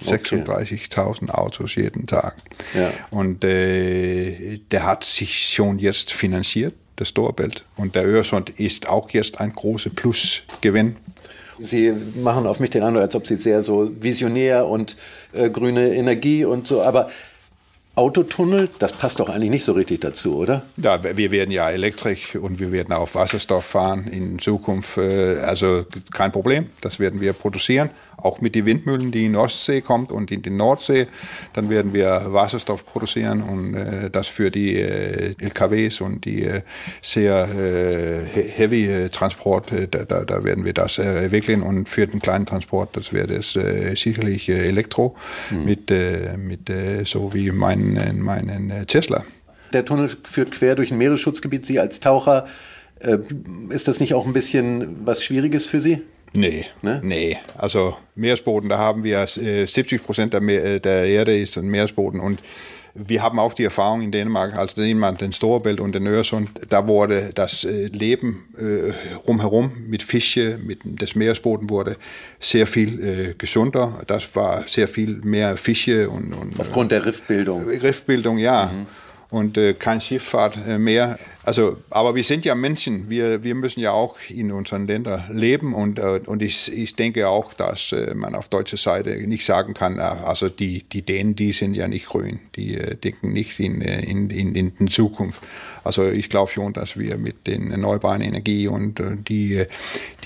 36.000 0.00 1.30
Autos 1.30 1.74
jeden 1.74 2.06
Tag. 2.06 2.36
Ja. 2.74 2.92
Und 3.10 3.42
äh, 3.44 4.58
der 4.70 4.86
hat 4.86 5.02
sich 5.02 5.48
schon 5.48 5.80
jetzt 5.80 6.12
finanziert, 6.12 6.74
das 6.94 7.08
Storebelt. 7.08 7.64
Und 7.76 7.94
der 7.94 8.06
Öresund 8.06 8.50
ist 8.50 8.88
auch 8.88 9.10
jetzt 9.10 9.40
ein 9.40 9.52
großer 9.52 9.90
Plusgewinn. 9.90 10.96
Sie 11.58 11.92
machen 12.22 12.46
auf 12.46 12.60
mich 12.60 12.70
den 12.70 12.84
Eindruck, 12.84 13.02
als 13.02 13.16
ob 13.16 13.26
Sie 13.26 13.34
sehr 13.36 13.62
so 13.62 13.90
visionär 14.00 14.66
und 14.66 14.96
äh, 15.32 15.50
grüne 15.50 15.92
Energie 15.94 16.44
und 16.44 16.68
so, 16.68 16.82
aber 16.82 17.10
Autotunnel, 17.98 18.68
das 18.78 18.92
passt 18.92 19.18
doch 19.18 19.28
eigentlich 19.28 19.50
nicht 19.50 19.64
so 19.64 19.72
richtig 19.72 20.00
dazu, 20.00 20.36
oder? 20.36 20.62
Ja, 20.76 21.02
wir 21.02 21.32
werden 21.32 21.50
ja 21.50 21.68
elektrisch 21.68 22.36
und 22.36 22.60
wir 22.60 22.70
werden 22.70 22.92
auf 22.92 23.16
Wasserstoff 23.16 23.64
fahren 23.64 24.06
in 24.06 24.38
Zukunft. 24.38 24.98
Äh, 24.98 25.38
also 25.40 25.84
kein 26.12 26.30
Problem, 26.30 26.70
das 26.80 27.00
werden 27.00 27.20
wir 27.20 27.32
produzieren. 27.32 27.90
Auch 28.18 28.40
mit 28.40 28.54
den 28.54 28.66
Windmühlen, 28.66 29.10
die 29.10 29.26
in 29.26 29.32
die 29.32 29.38
Ostsee 29.38 29.80
kommt 29.80 30.12
und 30.12 30.30
in 30.30 30.42
die 30.42 30.50
Nordsee. 30.50 31.06
Dann 31.54 31.70
werden 31.70 31.92
wir 31.92 32.26
Wasserstoff 32.28 32.84
produzieren 32.84 33.42
und 33.42 33.74
äh, 33.74 34.10
das 34.10 34.26
für 34.26 34.50
die 34.50 34.76
äh, 34.76 35.34
LKWs 35.38 36.00
und 36.00 36.24
die 36.24 36.48
sehr 37.02 37.46
heavy 37.46 39.08
Transport, 39.10 39.70
da, 39.90 40.04
da, 40.04 40.24
da, 40.24 40.44
werden 40.44 40.64
wir 40.64 40.72
das 40.72 40.98
entwickeln. 40.98 41.62
Und 41.62 41.88
für 41.88 42.06
den 42.06 42.20
kleinen 42.20 42.46
Transport, 42.46 42.96
das 42.96 43.12
wird 43.12 43.30
es 43.30 43.52
sicherlich 44.00 44.48
Elektro 44.48 45.14
mhm. 45.50 45.64
mit, 45.64 45.92
mit 46.38 46.70
so 47.04 47.32
wie 47.34 47.50
mein 47.50 47.96
in 47.96 48.20
meinen 48.20 48.70
äh, 48.70 48.86
Tesla. 48.86 49.24
Der 49.72 49.84
Tunnel 49.84 50.08
führt 50.08 50.52
quer 50.52 50.74
durch 50.74 50.90
ein 50.90 50.98
Meeresschutzgebiet. 50.98 51.66
Sie 51.66 51.78
als 51.78 52.00
Taucher, 52.00 52.46
äh, 53.00 53.18
ist 53.68 53.88
das 53.88 54.00
nicht 54.00 54.14
auch 54.14 54.26
ein 54.26 54.32
bisschen 54.32 55.06
was 55.06 55.22
Schwieriges 55.22 55.66
für 55.66 55.80
Sie? 55.80 56.02
Nee, 56.32 56.66
ne? 56.82 57.00
nee. 57.02 57.38
Also 57.56 57.96
Meeresboden, 58.14 58.68
da 58.68 58.78
haben 58.78 59.04
wir 59.04 59.26
70 59.26 59.92
äh, 59.92 59.98
Prozent 59.98 60.34
der, 60.34 60.80
der 60.80 61.04
Erde 61.04 61.38
ist 61.38 61.56
ein 61.56 61.68
Meeresboden 61.68 62.20
und 62.20 62.40
wir 62.98 63.22
haben 63.22 63.38
auch 63.38 63.54
die 63.54 63.64
Erfahrung 63.64 64.02
in 64.02 64.10
Dänemark, 64.10 64.56
als 64.56 64.74
Dänemark 64.74 65.18
den 65.18 65.32
Storebelt 65.32 65.80
und 65.80 65.94
den 65.94 66.06
Öresund, 66.06 66.50
da 66.68 66.88
wurde 66.88 67.30
das 67.34 67.64
äh, 67.64 67.86
Leben 67.86 68.48
äh, 68.58 68.92
rumherum 69.26 69.72
mit 69.86 70.02
Fische, 70.02 70.58
mit 70.62 70.80
des 70.84 71.14
Meeresboden 71.14 71.70
wurde 71.70 71.96
sehr 72.40 72.66
viel 72.66 73.30
äh, 73.30 73.34
gesunder. 73.34 74.00
Das 74.06 74.34
war 74.34 74.66
sehr 74.66 74.88
viel 74.88 75.20
mehr 75.22 75.56
Fische 75.56 76.10
und, 76.10 76.32
und 76.32 76.58
aufgrund 76.58 76.90
der 76.92 77.06
Riffbildung. 77.06 77.68
Riffbildung, 77.68 78.38
ja. 78.38 78.66
Mhm. 78.66 78.86
und 79.30 79.58
äh, 79.58 79.74
kein 79.74 80.00
Schifffahrt 80.00 80.58
äh, 80.66 80.78
mehr. 80.78 81.18
Also, 81.48 81.78
aber 81.88 82.14
wir 82.14 82.24
sind 82.24 82.44
ja 82.44 82.54
Menschen, 82.54 83.08
wir, 83.08 83.42
wir 83.42 83.54
müssen 83.54 83.80
ja 83.80 83.92
auch 83.92 84.16
in 84.28 84.52
unseren 84.52 84.86
Ländern 84.86 85.24
leben 85.32 85.72
und, 85.72 85.98
äh, 85.98 86.20
und 86.26 86.42
ich, 86.42 86.70
ich 86.76 86.94
denke 86.94 87.26
auch, 87.26 87.54
dass 87.54 87.90
äh, 87.92 88.12
man 88.14 88.34
auf 88.34 88.50
deutscher 88.50 88.76
Seite 88.76 89.16
nicht 89.26 89.46
sagen 89.46 89.72
kann, 89.72 89.96
äh, 89.96 90.02
also 90.02 90.50
die, 90.50 90.82
die 90.82 91.00
Dänen, 91.00 91.36
die 91.36 91.52
sind 91.52 91.72
ja 91.74 91.88
nicht 91.88 92.10
grün, 92.10 92.40
die 92.54 92.76
denken 93.02 93.32
nicht 93.32 93.58
in, 93.60 93.80
in, 93.80 94.28
in, 94.28 94.54
in 94.54 94.88
Zukunft. 94.88 95.40
Also 95.84 96.04
ich 96.04 96.28
glaube 96.28 96.52
schon, 96.52 96.74
dass 96.74 96.98
wir 96.98 97.16
mit 97.16 97.46
den 97.46 97.70
erneuerbaren 97.70 98.20
Energie 98.20 98.68
und 98.68 99.00
die, 99.26 99.64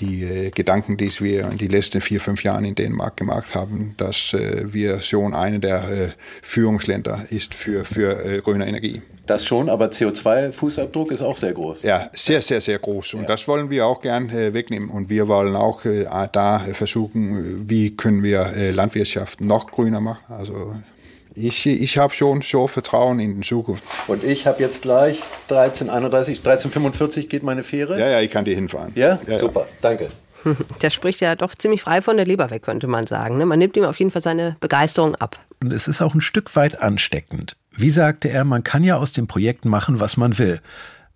die 0.01 0.51
Gedanken, 0.53 0.97
die 0.97 1.09
wir 1.21 1.49
in 1.49 1.57
den 1.57 1.69
letzten 1.69 2.01
vier, 2.01 2.19
fünf 2.19 2.43
Jahren 2.43 2.65
in 2.65 2.75
Dänemark 2.75 3.15
gemacht 3.15 3.55
haben, 3.55 3.93
dass 3.95 4.33
wir 4.33 4.99
schon 4.99 5.33
eine 5.33 5.61
der 5.61 6.15
Führungsländer 6.41 7.27
ist 7.29 7.53
für, 7.53 7.85
für 7.85 8.41
grüne 8.41 8.67
Energie. 8.67 9.01
Das 9.25 9.45
schon, 9.45 9.69
aber 9.69 9.85
CO2-Fußabdruck 9.85 11.12
ist 11.13 11.21
auch 11.21 11.35
sehr 11.35 11.53
groß. 11.53 11.83
Ja, 11.83 12.09
sehr, 12.13 12.41
sehr, 12.41 12.61
sehr 12.61 12.79
groß. 12.79 13.13
Und 13.15 13.21
ja. 13.21 13.27
das 13.27 13.47
wollen 13.47 13.69
wir 13.69 13.85
auch 13.85 14.01
gern 14.01 14.29
äh, 14.29 14.53
wegnehmen. 14.53 14.89
Und 14.89 15.09
wir 15.09 15.27
wollen 15.27 15.55
auch 15.55 15.85
äh, 15.85 16.05
da 16.31 16.59
versuchen, 16.73 17.69
wie 17.69 17.95
können 17.95 18.23
wir 18.23 18.53
äh, 18.55 18.71
Landwirtschaft 18.71 19.41
noch 19.41 19.71
grüner 19.71 20.01
machen. 20.01 20.23
Also 20.29 20.73
ich, 21.35 21.65
ich 21.65 21.97
habe 21.97 22.13
schon 22.13 22.41
so 22.41 22.67
Vertrauen 22.67 23.19
in 23.19 23.41
die 23.41 23.47
Zukunft. 23.47 23.83
Und 24.07 24.23
ich 24.23 24.45
habe 24.45 24.61
jetzt 24.61 24.83
gleich 24.83 25.21
1331, 25.49 26.39
1345 26.39 27.29
geht 27.29 27.43
meine 27.43 27.63
Fähre. 27.63 27.99
Ja, 27.99 28.07
ja, 28.09 28.21
ich 28.21 28.29
kann 28.29 28.45
dir 28.45 28.55
hinfahren. 28.55 28.91
Ja, 28.95 29.19
ja 29.27 29.39
super, 29.39 29.61
ja. 29.61 29.67
danke. 29.81 30.09
Der 30.81 30.89
spricht 30.89 31.21
ja 31.21 31.35
doch 31.35 31.55
ziemlich 31.55 31.81
frei 31.81 32.01
von 32.01 32.17
der 32.17 32.25
Leber 32.25 32.49
weg, 32.49 32.63
könnte 32.63 32.87
man 32.87 33.07
sagen. 33.07 33.37
Ne? 33.37 33.45
Man 33.45 33.59
nimmt 33.59 33.77
ihm 33.77 33.85
auf 33.85 33.97
jeden 33.97 34.11
Fall 34.11 34.21
seine 34.21 34.57
Begeisterung 34.59 35.15
ab. 35.15 35.39
Und 35.61 35.71
es 35.71 35.87
ist 35.87 36.01
auch 36.01 36.13
ein 36.13 36.21
Stück 36.21 36.55
weit 36.55 36.81
ansteckend. 36.81 37.55
Wie 37.71 37.89
sagte 37.89 38.29
er, 38.29 38.43
man 38.43 38.63
kann 38.63 38.83
ja 38.83 38.97
aus 38.97 39.13
dem 39.13 39.27
Projekt 39.27 39.65
machen, 39.65 39.99
was 39.99 40.17
man 40.17 40.37
will. 40.37 40.59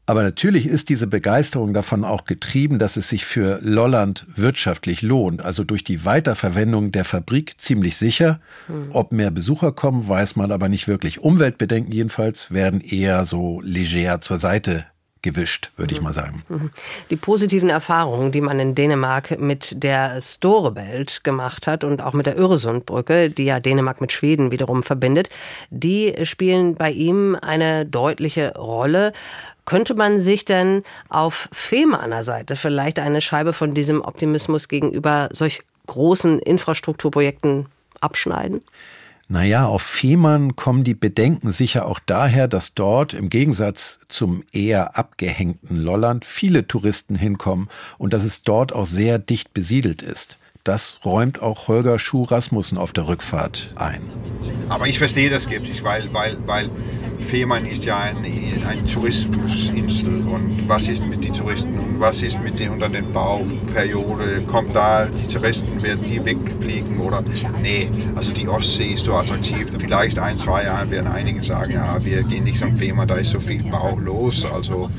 Aber 0.07 0.23
natürlich 0.23 0.65
ist 0.65 0.87
diese 0.87 1.05
Begeisterung 1.05 1.73
davon 1.73 2.05
auch 2.05 2.23
getrieben, 2.23 2.79
dass 2.79 2.95
es 2.95 3.09
sich 3.09 3.25
für 3.25 3.59
Lolland 3.61 4.25
wirtschaftlich 4.33 5.01
lohnt. 5.01 5.41
Also 5.43 5.65
durch 5.65 5.83
die 5.83 6.05
Weiterverwendung 6.05 6.93
der 6.93 7.03
Fabrik 7.03 7.59
ziemlich 7.59 7.97
sicher. 7.97 8.39
Hm. 8.67 8.91
Ob 8.93 9.11
mehr 9.11 9.31
Besucher 9.31 9.73
kommen, 9.73 10.07
weiß 10.07 10.37
man 10.37 10.53
aber 10.53 10.69
nicht 10.69 10.87
wirklich. 10.87 11.19
Umweltbedenken 11.19 11.91
jedenfalls 11.91 12.51
werden 12.51 12.79
eher 12.79 13.25
so 13.25 13.59
leger 13.61 14.21
zur 14.21 14.37
Seite 14.37 14.85
gewischt, 15.21 15.71
würde 15.75 15.93
ich 15.93 15.99
mhm. 15.99 16.05
mal 16.05 16.13
sagen. 16.13 16.43
Mhm. 16.47 16.69
Die 17.09 17.15
positiven 17.17 17.69
Erfahrungen, 17.69 18.31
die 18.31 18.39
man 18.39 18.59
in 18.59 18.75
Dänemark 18.75 19.39
mit 19.39 19.83
der 19.83 20.21
Storebelt 20.21 21.23
gemacht 21.25 21.67
hat 21.67 21.83
und 21.83 22.01
auch 22.01 22.13
mit 22.13 22.27
der 22.27 22.37
Öresundbrücke, 22.37 23.29
die 23.29 23.43
ja 23.43 23.59
Dänemark 23.59 23.99
mit 23.99 24.11
Schweden 24.13 24.51
wiederum 24.51 24.83
verbindet, 24.83 25.29
die 25.69 26.13
spielen 26.23 26.75
bei 26.75 26.91
ihm 26.91 27.37
eine 27.41 27.85
deutliche 27.85 28.53
Rolle. 28.55 29.11
Könnte 29.67 29.95
man 29.95 30.17
sich 30.17 30.45
denn 30.45 30.83
auf 31.09 31.49
Fehmarner 31.51 32.23
Seite 32.23 32.55
vielleicht 32.55 32.99
eine 32.99 33.19
Scheibe 33.19 33.51
von 33.51 33.73
diesem 33.73 34.01
Optimismus 34.01 34.69
gegenüber 34.69 35.27
solch 35.33 35.61
großen 35.87 36.39
Infrastrukturprojekten 36.39 37.65
abschneiden? 37.99 38.61
Naja, 39.27 39.65
auf 39.65 39.81
Fehmarn 39.81 40.55
kommen 40.55 40.85
die 40.85 40.93
Bedenken 40.93 41.51
sicher 41.51 41.85
auch 41.85 41.99
daher, 41.99 42.47
dass 42.47 42.75
dort 42.75 43.13
im 43.13 43.29
Gegensatz 43.29 43.99
zum 44.07 44.45
eher 44.53 44.97
abgehängten 44.97 45.75
Lolland 45.75 46.23
viele 46.23 46.65
Touristen 46.65 47.15
hinkommen 47.15 47.67
und 47.97 48.13
dass 48.13 48.23
es 48.23 48.43
dort 48.43 48.71
auch 48.71 48.85
sehr 48.85 49.19
dicht 49.19 49.53
besiedelt 49.53 50.01
ist. 50.01 50.37
Das 50.67 50.99
räumt 51.05 51.41
auch 51.41 51.69
Holger 51.69 51.97
Schuh-Rasmussen 51.97 52.77
auf 52.77 52.91
der 52.91 53.07
Rückfahrt 53.07 53.73
ein. 53.77 54.01
Aber 54.67 54.85
ich 54.85 54.97
verstehe 54.97 55.29
das 55.29 55.43
skeptisch, 55.43 55.81
weil, 55.81 56.13
weil, 56.13 56.35
weil 56.45 56.69
Fehmarn 57.21 57.65
ist 57.65 57.85
ja 57.85 57.99
eine, 57.99 58.27
eine 58.67 58.85
Tourismusinsel 58.85 60.16
und 60.37 60.69
was 60.69 60.87
ist 60.87 61.05
mit 61.05 61.23
den 61.23 61.33
Touristen 61.33 61.77
und 61.79 61.99
was 61.99 62.21
ist 62.21 62.39
mit 62.41 62.59
den 62.59 62.69
unter 62.69 62.89
den 62.89 63.11
Bauperiode? 63.11 64.43
Kommt 64.47 64.75
da 64.75 65.05
die 65.05 65.27
Touristen, 65.27 65.81
werden 65.83 66.05
die 66.05 66.23
wegfliegen 66.23 66.99
oder 66.99 67.23
nee, 67.61 67.89
also 68.15 68.31
die 68.31 68.47
Ostsee 68.47 68.93
ist 68.93 69.05
so 69.05 69.15
attraktiv. 69.15 69.67
Vielleicht 69.79 70.19
ein, 70.19 70.37
zwei 70.37 70.63
Jahre 70.63 70.89
werden 70.91 71.07
einige 71.07 71.43
sagen, 71.43 71.73
ja, 71.73 72.03
wir 72.03 72.23
gehen 72.23 72.43
nicht 72.43 72.59
zum 72.59 72.75
Fehmarn, 72.77 73.07
da 73.07 73.15
ist 73.15 73.31
so 73.31 73.39
viel 73.39 73.63
Bau 73.63 73.97
los. 73.97 74.45
Also, 74.45 74.89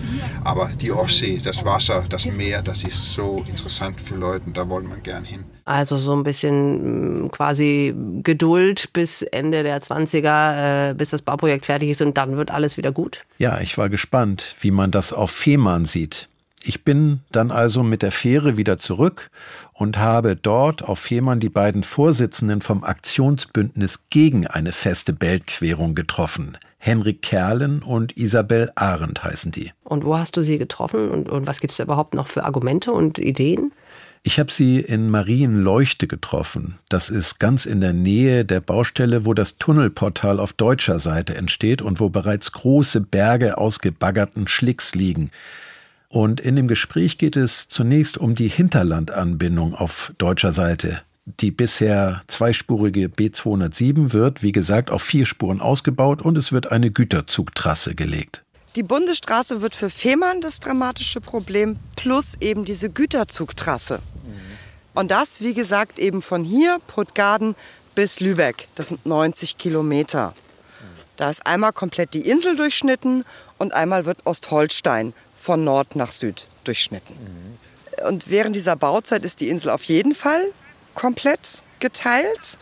aber 0.44 0.70
die 0.80 0.90
Ostsee, 0.90 1.40
das 1.42 1.64
Wasser, 1.64 2.04
das 2.08 2.26
Meer, 2.26 2.62
das 2.62 2.82
ist 2.82 3.12
so 3.12 3.36
interessant 3.48 4.00
für 4.00 4.16
Leute, 4.16 4.50
da 4.52 4.68
wollen 4.68 4.88
wir 4.88 4.96
gern 4.96 5.24
hin. 5.24 5.44
Also 5.68 5.98
so 5.98 6.16
ein 6.16 6.22
bisschen 6.22 7.24
mm, 7.24 7.30
quasi 7.30 7.94
Geduld 8.22 8.90
bis 8.94 9.20
Ende 9.20 9.62
der 9.62 9.82
20er, 9.82 10.90
äh, 10.90 10.94
bis 10.94 11.10
das 11.10 11.20
Bauprojekt 11.20 11.66
fertig 11.66 11.90
ist 11.90 12.00
und 12.00 12.16
dann 12.16 12.38
wird 12.38 12.50
alles 12.50 12.78
wieder 12.78 12.90
gut. 12.90 13.26
Ja, 13.36 13.60
ich 13.60 13.76
war 13.76 13.90
gespannt, 13.90 14.56
wie 14.60 14.70
man 14.70 14.90
das 14.90 15.12
auf 15.12 15.27
Fehmarn 15.30 15.84
sieht. 15.84 16.28
Ich 16.62 16.84
bin 16.84 17.20
dann 17.30 17.50
also 17.50 17.82
mit 17.82 18.02
der 18.02 18.12
Fähre 18.12 18.56
wieder 18.56 18.78
zurück 18.78 19.30
und 19.78 19.96
habe 19.96 20.34
dort 20.34 20.82
auf 20.82 20.98
Fehmarn 20.98 21.38
die 21.38 21.48
beiden 21.48 21.84
Vorsitzenden 21.84 22.62
vom 22.62 22.82
Aktionsbündnis 22.82 24.06
gegen 24.10 24.46
eine 24.46 24.72
feste 24.72 25.12
Beltquerung 25.12 25.94
getroffen. 25.94 26.58
Henrik 26.78 27.22
Kerlen 27.22 27.82
und 27.82 28.16
Isabel 28.16 28.72
Arendt 28.74 29.22
heißen 29.22 29.52
die. 29.52 29.72
Und 29.84 30.04
wo 30.04 30.18
hast 30.18 30.36
du 30.36 30.42
sie 30.42 30.58
getroffen 30.58 31.08
und, 31.10 31.30
und 31.30 31.46
was 31.46 31.60
gibt 31.60 31.70
es 31.70 31.76
da 31.76 31.84
überhaupt 31.84 32.14
noch 32.14 32.26
für 32.26 32.44
Argumente 32.44 32.92
und 32.92 33.18
Ideen? 33.18 33.72
Ich 34.24 34.40
habe 34.40 34.50
sie 34.50 34.80
in 34.80 35.10
Marienleuchte 35.10 36.08
getroffen. 36.08 36.78
Das 36.88 37.08
ist 37.08 37.38
ganz 37.38 37.64
in 37.64 37.80
der 37.80 37.92
Nähe 37.92 38.44
der 38.44 38.60
Baustelle, 38.60 39.24
wo 39.26 39.32
das 39.32 39.58
Tunnelportal 39.58 40.40
auf 40.40 40.52
deutscher 40.52 40.98
Seite 40.98 41.36
entsteht 41.36 41.82
und 41.82 42.00
wo 42.00 42.08
bereits 42.08 42.50
große 42.50 43.00
Berge 43.00 43.58
ausgebaggerten 43.58 44.48
Schlicks 44.48 44.96
liegen. 44.96 45.30
Und 46.08 46.40
in 46.40 46.56
dem 46.56 46.68
Gespräch 46.68 47.18
geht 47.18 47.36
es 47.36 47.68
zunächst 47.68 48.16
um 48.16 48.34
die 48.34 48.48
Hinterlandanbindung 48.48 49.74
auf 49.74 50.12
deutscher 50.16 50.52
Seite. 50.52 51.02
Die 51.26 51.50
bisher 51.50 52.22
zweispurige 52.26 53.08
B207 53.08 54.14
wird, 54.14 54.42
wie 54.42 54.52
gesagt, 54.52 54.90
auf 54.90 55.02
vier 55.02 55.26
Spuren 55.26 55.60
ausgebaut 55.60 56.22
und 56.22 56.38
es 56.38 56.52
wird 56.52 56.72
eine 56.72 56.90
Güterzugtrasse 56.90 57.94
gelegt. 57.94 58.42
Die 58.76 58.82
Bundesstraße 58.82 59.60
wird 59.60 59.74
für 59.74 59.90
Fehmarn 59.90 60.40
das 60.40 60.60
dramatische 60.60 61.20
Problem, 61.20 61.76
plus 61.96 62.36
eben 62.40 62.64
diese 62.64 62.88
Güterzugtrasse. 62.88 64.00
Und 64.94 65.10
das, 65.10 65.40
wie 65.40 65.54
gesagt, 65.54 65.98
eben 65.98 66.22
von 66.22 66.42
hier, 66.42 66.78
Puttgarden, 66.86 67.54
bis 67.94 68.20
Lübeck. 68.20 68.68
Das 68.74 68.88
sind 68.88 69.04
90 69.04 69.58
Kilometer. 69.58 70.34
Da 71.16 71.30
ist 71.30 71.46
einmal 71.46 71.72
komplett 71.72 72.14
die 72.14 72.28
Insel 72.28 72.56
durchschnitten 72.56 73.24
und 73.58 73.74
einmal 73.74 74.06
wird 74.06 74.24
Ostholstein 74.24 75.12
von 75.48 75.64
Nord 75.64 75.96
nach 75.96 76.12
Süd 76.12 76.46
durchschnitten. 76.64 77.16
Und 78.06 78.30
während 78.30 78.54
dieser 78.54 78.76
Bauzeit 78.76 79.24
ist 79.24 79.40
die 79.40 79.48
Insel 79.48 79.70
auf 79.70 79.82
jeden 79.84 80.14
Fall 80.14 80.52
komplett 80.94 81.62
geteilt. 81.80 82.58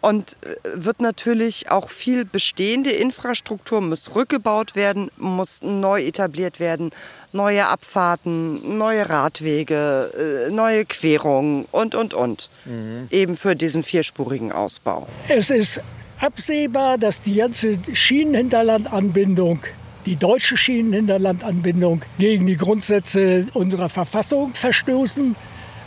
Und 0.00 0.38
äh, 0.42 0.56
wird 0.72 1.02
natürlich 1.02 1.70
auch 1.70 1.90
viel 1.90 2.24
bestehende 2.24 2.90
Infrastruktur 2.90 3.82
muss 3.82 4.14
rückgebaut 4.14 4.76
werden, 4.76 5.10
muss 5.18 5.60
neu 5.62 6.04
etabliert 6.04 6.58
werden, 6.58 6.90
neue 7.32 7.66
Abfahrten, 7.66 8.78
neue 8.78 9.10
Radwege, 9.10 10.46
äh, 10.48 10.50
neue 10.50 10.86
Querungen 10.86 11.66
und, 11.70 11.94
und, 11.94 12.14
und. 12.14 12.48
Mhm. 12.64 13.08
Eben 13.10 13.36
für 13.36 13.56
diesen 13.56 13.82
vierspurigen 13.82 14.52
Ausbau. 14.52 15.06
Es 15.28 15.50
ist 15.50 15.82
absehbar, 16.18 16.96
dass 16.96 17.20
die 17.20 17.34
ganze 17.34 17.76
Schienenhinterlandanbindung 17.92 19.60
die 20.06 20.16
deutsche 20.16 20.56
Schienenhinterlandanbindung 20.56 22.02
gegen 22.18 22.46
die 22.46 22.56
Grundsätze 22.56 23.46
unserer 23.54 23.88
Verfassung 23.88 24.54
verstoßen. 24.54 25.34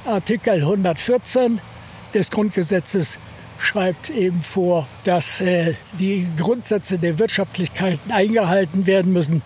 Artikel 0.06 0.56
114 0.56 1.60
des 2.14 2.30
Grundgesetzes 2.30 3.18
schreibt 3.60 4.10
eben 4.10 4.42
vor, 4.42 4.88
dass 5.06 5.42
äh, 5.42 5.74
die 6.00 6.28
Grundsätze 6.38 6.98
der 6.98 7.18
Wirtschaftlichkeit 7.18 8.00
eingehalten 8.10 8.88
werden 8.88 9.14
müssen. 9.14 9.42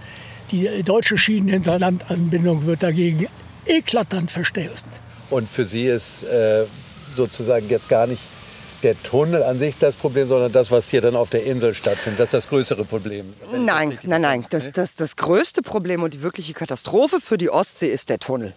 Die 0.51 0.83
deutsche 0.83 1.17
Schienenhinterlandanbindung 1.17 2.65
wird 2.65 2.83
dagegen 2.83 3.27
eklatant 3.65 4.31
verstoßen. 4.31 4.89
Und 5.29 5.49
für 5.49 5.65
Sie 5.65 5.86
ist 5.86 6.23
äh, 6.23 6.65
sozusagen 7.13 7.69
jetzt 7.69 7.89
gar 7.89 8.07
nicht 8.07 8.21
der 8.83 9.01
Tunnel 9.01 9.43
an 9.43 9.59
sich 9.59 9.77
das 9.77 9.95
Problem, 9.95 10.27
sondern 10.27 10.51
das, 10.51 10.71
was 10.71 10.89
hier 10.89 11.01
dann 11.01 11.15
auf 11.15 11.29
der 11.29 11.45
Insel 11.45 11.73
stattfindet, 11.73 12.19
das 12.19 12.29
ist 12.29 12.33
das 12.33 12.47
größere 12.49 12.85
Problem. 12.85 13.33
Nein, 13.51 13.97
nein, 14.03 14.21
nein. 14.21 14.45
Das, 14.49 14.71
das, 14.71 14.95
das 14.95 15.15
größte 15.15 15.61
Problem 15.61 16.03
und 16.03 16.13
die 16.13 16.21
wirkliche 16.21 16.53
Katastrophe 16.53 17.19
für 17.21 17.37
die 17.37 17.49
Ostsee 17.49 17.89
ist 17.89 18.09
der 18.09 18.19
Tunnel. 18.19 18.53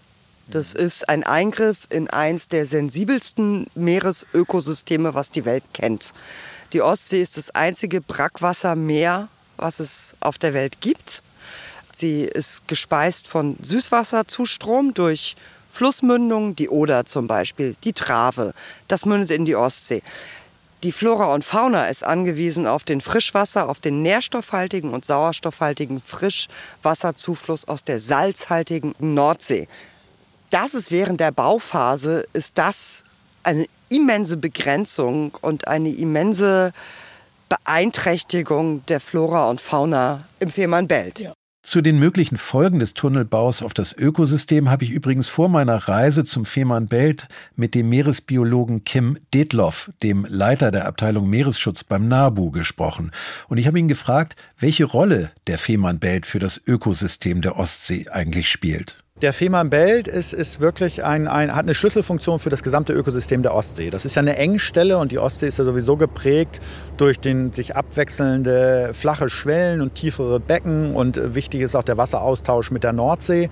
Das 0.49 0.75
ist 0.75 1.09
ein 1.09 1.25
Eingriff 1.25 1.79
in 1.91 2.09
eins 2.09 2.47
der 2.47 2.67
sensibelsten 2.67 3.67
Meeresökosysteme, 3.75 5.15
was 5.15 5.31
die 5.31 5.45
Welt 5.45 5.65
kennt. 5.73 6.13
Die 6.73 6.83
Ostsee 6.83 7.21
ist 7.21 7.37
das 7.37 7.51
einzige 7.51 8.01
Brackwassermeer, 8.01 9.29
was 9.57 9.81
es 9.81 10.15
auf 10.21 10.39
der 10.39 10.55
Welt 10.55 10.81
gibt. 10.81 11.23
Sie 11.93 12.23
ist 12.25 12.69
gespeist 12.69 13.27
von 13.27 13.57
Süßwasserzustrom 13.63 14.95
durch 14.95 15.35
Flussmündungen, 15.77 16.57
die 16.57 16.71
Oder 16.71 17.05
zum 17.05 17.27
Beispiel, 17.27 17.77
die 17.85 17.93
Trave. 17.93 18.55
Das 18.89 19.05
mündet 19.05 19.31
in 19.31 19.45
die 19.45 19.57
Ostsee. 19.57 20.03
Die 20.83 20.93
Flora 20.93 21.35
und 21.35 21.45
Fauna 21.45 21.89
ist 21.89 22.03
angewiesen 22.03 22.67
auf 22.67 22.85
den 22.85 23.03
Frischwasser, 23.03 23.69
auf 23.69 23.81
den 23.81 24.01
nährstoffhaltigen 24.01 24.95
und 24.95 25.05
sauerstoffhaltigen 25.05 26.01
Frischwasserzufluss 26.01 27.69
aus 27.69 27.85
der 27.85 28.01
salzhaltigen 28.01 28.95
Nordsee. 28.99 29.69
Das 30.51 30.73
ist 30.73 30.91
während 30.91 31.21
der 31.21 31.33
Bauphase, 31.33 32.27
ist 32.33 32.57
das 32.57 33.05
eine 33.43 33.67
immense 33.91 34.39
Begrenzung 34.39 35.37
und 35.43 35.69
eine 35.69 35.91
immense 35.91 36.73
Beeinträchtigung 37.49 38.85
der 38.87 39.01
Flora 39.01 39.51
und 39.51 39.61
Fauna 39.61 40.25
im 40.41 40.51
Fehmarnbelt. 40.51 41.21
Ja. 41.21 41.35
Zu 41.67 41.81
den 41.81 41.99
möglichen 41.99 42.37
Folgen 42.37 42.79
des 42.79 42.95
Tunnelbaus 42.95 43.61
auf 43.61 43.75
das 43.75 43.93
Ökosystem 43.93 44.71
habe 44.71 44.85
ich 44.85 44.93
übrigens 44.93 45.27
vor 45.27 45.49
meiner 45.49 45.89
Reise 45.89 46.25
zum 46.25 46.45
Fehmarnbelt 46.45 47.27
mit 47.57 47.75
dem 47.75 47.89
Meeresbiologen 47.89 48.85
Kim 48.85 49.19
Detloff, 49.35 49.91
dem 50.01 50.25
Leiter 50.31 50.71
der 50.71 50.87
Abteilung 50.87 51.29
Meeresschutz 51.29 51.83
beim 51.83 52.07
NABU, 52.07 52.53
gesprochen. 52.53 53.11
Und 53.49 53.59
ich 53.59 53.67
habe 53.67 53.81
ihn 53.81 53.89
gefragt, 53.89 54.37
welche 54.57 54.85
Rolle 54.85 55.33
der 55.49 55.59
Fehmarnbelt 55.59 56.25
für 56.25 56.39
das 56.39 56.61
Ökosystem 56.69 57.43
der 57.43 57.57
Ostsee 57.57 58.07
eigentlich 58.11 58.49
spielt. 58.49 59.03
Der 59.23 59.33
Fehmarnbelt 59.33 60.09
ist, 60.09 60.35
ist 60.35 60.61
wirklich 60.61 61.03
ein, 61.03 61.27
ein, 61.27 61.57
hat 61.57 61.65
eine 61.65 61.73
Schlüsselfunktion 61.73 62.39
für 62.39 62.51
das 62.51 62.63
gesamte 62.63 62.93
Ökosystem 62.93 63.43
der 63.43 63.55
Ostsee. 63.55 63.89
Das 63.89 64.05
ist 64.05 64.15
ja 64.15 64.21
eine 64.21 64.37
Engstelle 64.37 64.99
und 64.99 65.11
die 65.11 65.19
Ostsee 65.19 65.49
ist 65.49 65.59
ja 65.59 65.65
sowieso 65.65 65.97
geprägt 65.97 66.61
durch 66.99 67.19
den 67.19 67.51
sich 67.51 67.77
abwechselnde 67.77 68.91
flache 68.93 69.31
Schwellen 69.31 69.81
und 69.81 69.95
tiefere 69.95 70.39
Becken 70.39 70.95
und 70.95 71.35
wichtig 71.35 71.63
ist 71.63 71.75
auch 71.75 71.83
der 71.83 71.97
Wasseraustausch 71.97 72.71
mit 72.71 72.85
der 72.85 72.93
Nordsee. 72.93 73.49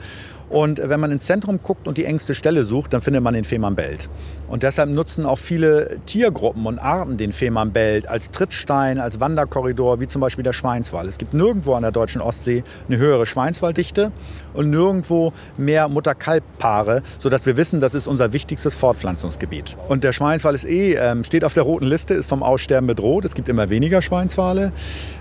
Und 0.50 0.80
wenn 0.84 1.00
man 1.00 1.10
ins 1.10 1.24
Zentrum 1.24 1.60
guckt 1.62 1.88
und 1.88 1.96
die 1.96 2.04
engste 2.04 2.34
Stelle 2.34 2.64
sucht, 2.66 2.92
dann 2.92 3.00
findet 3.00 3.22
man 3.22 3.34
den 3.34 3.44
Fehmarnbelt. 3.44 4.10
Und 4.46 4.62
deshalb 4.62 4.90
nutzen 4.90 5.24
auch 5.24 5.38
viele 5.38 5.98
Tiergruppen 6.04 6.66
und 6.66 6.78
Arten 6.78 7.16
den 7.16 7.32
Fehmarnbelt 7.32 8.06
als 8.06 8.30
Trittstein, 8.30 9.00
als 9.00 9.18
Wanderkorridor, 9.18 10.00
wie 10.00 10.06
zum 10.06 10.20
Beispiel 10.20 10.44
der 10.44 10.52
Schweinswal. 10.52 11.08
Es 11.08 11.16
gibt 11.16 11.32
nirgendwo 11.32 11.74
an 11.74 11.82
der 11.82 11.92
deutschen 11.92 12.20
Ostsee 12.20 12.62
eine 12.88 12.98
höhere 12.98 13.24
Schweinswaldichte 13.26 14.12
und 14.52 14.70
nirgendwo 14.70 15.32
mehr 15.58 15.88
Mutter-Kalb-Paare, 15.88 17.02
sodass 17.18 17.46
wir 17.46 17.56
wissen, 17.56 17.80
das 17.80 17.94
ist 17.94 18.06
unser 18.06 18.32
wichtigstes 18.32 18.74
Fortpflanzungsgebiet. 18.74 19.76
Und 19.88 20.04
der 20.04 20.12
Schweinswal 20.12 20.54
ist 20.54 20.64
eh, 20.64 20.94
ähm, 20.94 21.24
steht 21.24 21.44
auf 21.44 21.52
der 21.52 21.64
roten 21.64 21.86
Liste, 21.86 22.14
ist 22.14 22.28
vom 22.28 22.42
Aussterben 22.42 22.86
bedroht. 22.86 23.24
Es 23.24 23.34
gibt 23.34 23.48
immer 23.48 23.70
weniger 23.70 24.02
Schweinswale. 24.02 24.72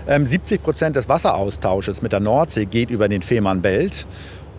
Ähm, 0.06 0.26
70 0.26 0.62
Prozent 0.62 0.96
des 0.96 1.08
Wasseraustausches 1.08 2.02
mit 2.02 2.12
der 2.12 2.20
Nordsee 2.20 2.66
geht 2.66 2.90
über 2.90 3.08
den 3.08 3.22
Fehmarnbelt. 3.22 4.06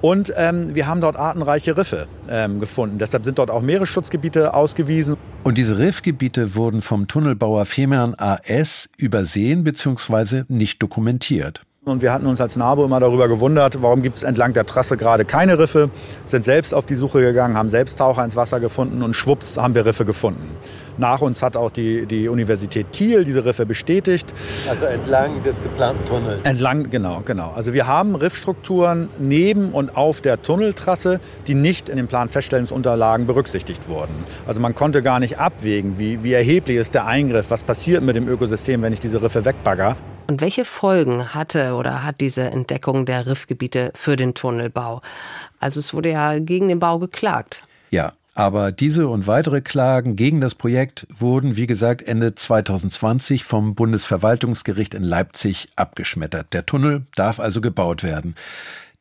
Und 0.02 0.32
ähm, 0.38 0.76
wir 0.76 0.88
haben 0.88 1.02
dort 1.02 1.16
artenreiche 1.16 1.78
Riffe 1.78 2.08
ähm, 2.30 2.60
gefunden. 2.60 3.00
Deshalb 3.00 3.26
sind 3.26 3.40
dort 3.40 3.50
auch 3.50 3.62
Meeresschutzgebiete 3.62 4.54
ausgewiesen. 4.54 5.18
Und 5.44 5.58
diese 5.58 5.80
Riffgebiete 5.80 6.54
wurden 6.56 6.82
vom 6.82 7.08
Tunnelbauer 7.08 7.66
Fehmarn 7.66 8.14
AS 8.16 8.90
übersehen 8.98 9.64
bzw. 9.64 10.44
nicht 10.48 10.84
dokumentiert. 10.84 11.62
Und 11.88 12.02
wir 12.02 12.12
hatten 12.12 12.26
uns 12.26 12.41
als 12.41 12.56
NABO 12.56 12.84
immer 12.84 13.00
darüber 13.00 13.28
gewundert, 13.28 13.84
warum 13.84 14.02
gibt 14.02 14.17
es 14.17 14.24
entlang 14.24 14.54
der 14.54 14.65
Trasse 14.65 14.98
gerade 14.98 15.24
keine 15.24 15.60
Riffe, 15.60 15.91
sind 16.26 16.43
selbst 16.43 16.74
auf 16.74 16.88
die 16.88 16.95
Suche 16.95 17.21
gegangen, 17.21 17.56
haben 17.56 17.69
selbst 17.69 18.00
Taucher 18.00 18.24
ins 18.24 18.36
Wasser 18.36 18.60
gefunden 18.60 19.04
und 19.04 19.13
schwupps 19.15 19.56
haben 19.58 19.76
wir 19.76 19.86
Riffe 19.86 20.04
gefunden. 20.04 20.50
Nach 20.98 21.21
uns 21.21 21.43
hat 21.43 21.56
auch 21.56 21.69
die, 21.69 22.08
die 22.08 22.28
Universität 22.28 22.91
Kiel 22.91 23.24
diese 23.24 23.45
Riffe 23.45 23.67
bestätigt. 23.67 24.34
Also 24.67 24.86
entlang 24.86 25.43
des 25.43 25.62
geplanten 25.62 26.04
Tunnels. 26.08 26.41
Entlang, 26.43 26.89
genau, 26.89 27.21
genau. 27.24 27.52
Also 27.52 27.71
wir 27.71 27.86
haben 27.86 28.15
Riffstrukturen 28.15 29.08
neben 29.19 29.69
und 29.69 29.95
auf 29.95 30.21
der 30.21 30.41
Tunneltrasse, 30.41 31.19
die 31.45 31.54
nicht 31.54 31.88
in 31.88 31.98
den 31.98 32.08
Planfeststellungsunterlagen 32.08 33.28
berücksichtigt 33.28 33.88
wurden. 33.88 34.26
Also 34.48 34.60
man 34.60 34.74
konnte 34.74 35.04
gar 35.04 35.19
nicht 35.19 35.38
abwägen, 35.38 36.00
wie, 36.00 36.24
wie 36.24 36.34
erheblich 36.34 36.78
ist 36.78 36.95
der 36.95 37.06
Eingriff, 37.06 37.52
was 37.52 37.62
passiert 37.62 38.02
mit 38.02 38.15
dem 38.15 38.28
Ökosystem, 38.28 38.82
wenn 38.82 38.91
ich 38.91 39.00
diese 39.00 39.21
Riffe 39.21 39.45
wegbagger. 39.45 39.98
Und 40.28 40.42
welche 40.42 40.66
Folgen 40.66 41.36
hatte 41.36 41.76
oder 41.76 42.04
hat 42.04 42.20
diese 42.20 42.44
Entdeckung 42.44 43.06
der 43.06 43.28
Riffgebiete 43.28 43.92
für 43.94 44.16
den 44.16 44.34
Tunnelbau? 44.34 45.02
Also 45.60 45.80
es 45.80 45.94
wurde 45.94 46.12
ja 46.12 46.40
gegen 46.40 46.68
den 46.68 46.80
Bau 46.80 46.98
geklagt. 46.98 47.62
Ja, 47.92 48.14
aber 48.34 48.72
diese 48.72 49.08
und 49.08 49.28
weitere 49.28 49.62
Klagen 49.62 50.16
gegen 50.16 50.42
das 50.42 50.56
Projekt 50.56 51.06
wurden, 51.10 51.56
wie 51.56 51.68
gesagt, 51.68 52.02
Ende 52.02 52.34
2020 52.34 53.44
vom 53.44 53.76
Bundesverwaltungsgericht 53.76 54.96
in 54.96 55.04
Leipzig 55.04 55.70
abgeschmettert. 55.76 56.54
Der 56.54 56.66
Tunnel 56.66 57.06
darf 57.16 57.40
also 57.40 57.62
gebaut 57.62 58.04
werden. 58.04 58.36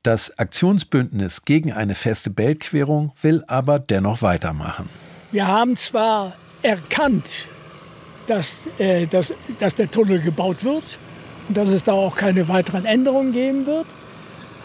Das 0.03 0.39
Aktionsbündnis 0.39 1.47
gegen 1.47 1.73
eine 1.73 1.95
feste 1.95 2.29
Beltquerung 2.29 3.13
will 3.23 3.43
aber 3.47 3.79
dennoch 3.79 4.21
weitermachen. 4.21 4.91
Wir 5.33 5.49
haben 5.49 5.77
zwar 5.77 6.35
erkannt, 6.63 7.47
dass, 8.27 8.69
äh, 8.79 9.07
dass, 9.07 9.33
dass 9.59 9.75
der 9.75 9.91
Tunnel 9.91 10.21
gebaut 10.21 10.63
wird 10.63 10.99
dass 11.49 11.69
es 11.69 11.85
da 11.85 11.93
auch 11.93 12.17
keine 12.17 12.49
weiteren 12.49 12.85
Änderungen 12.85 13.33
geben 13.33 13.67
wird. 13.67 13.87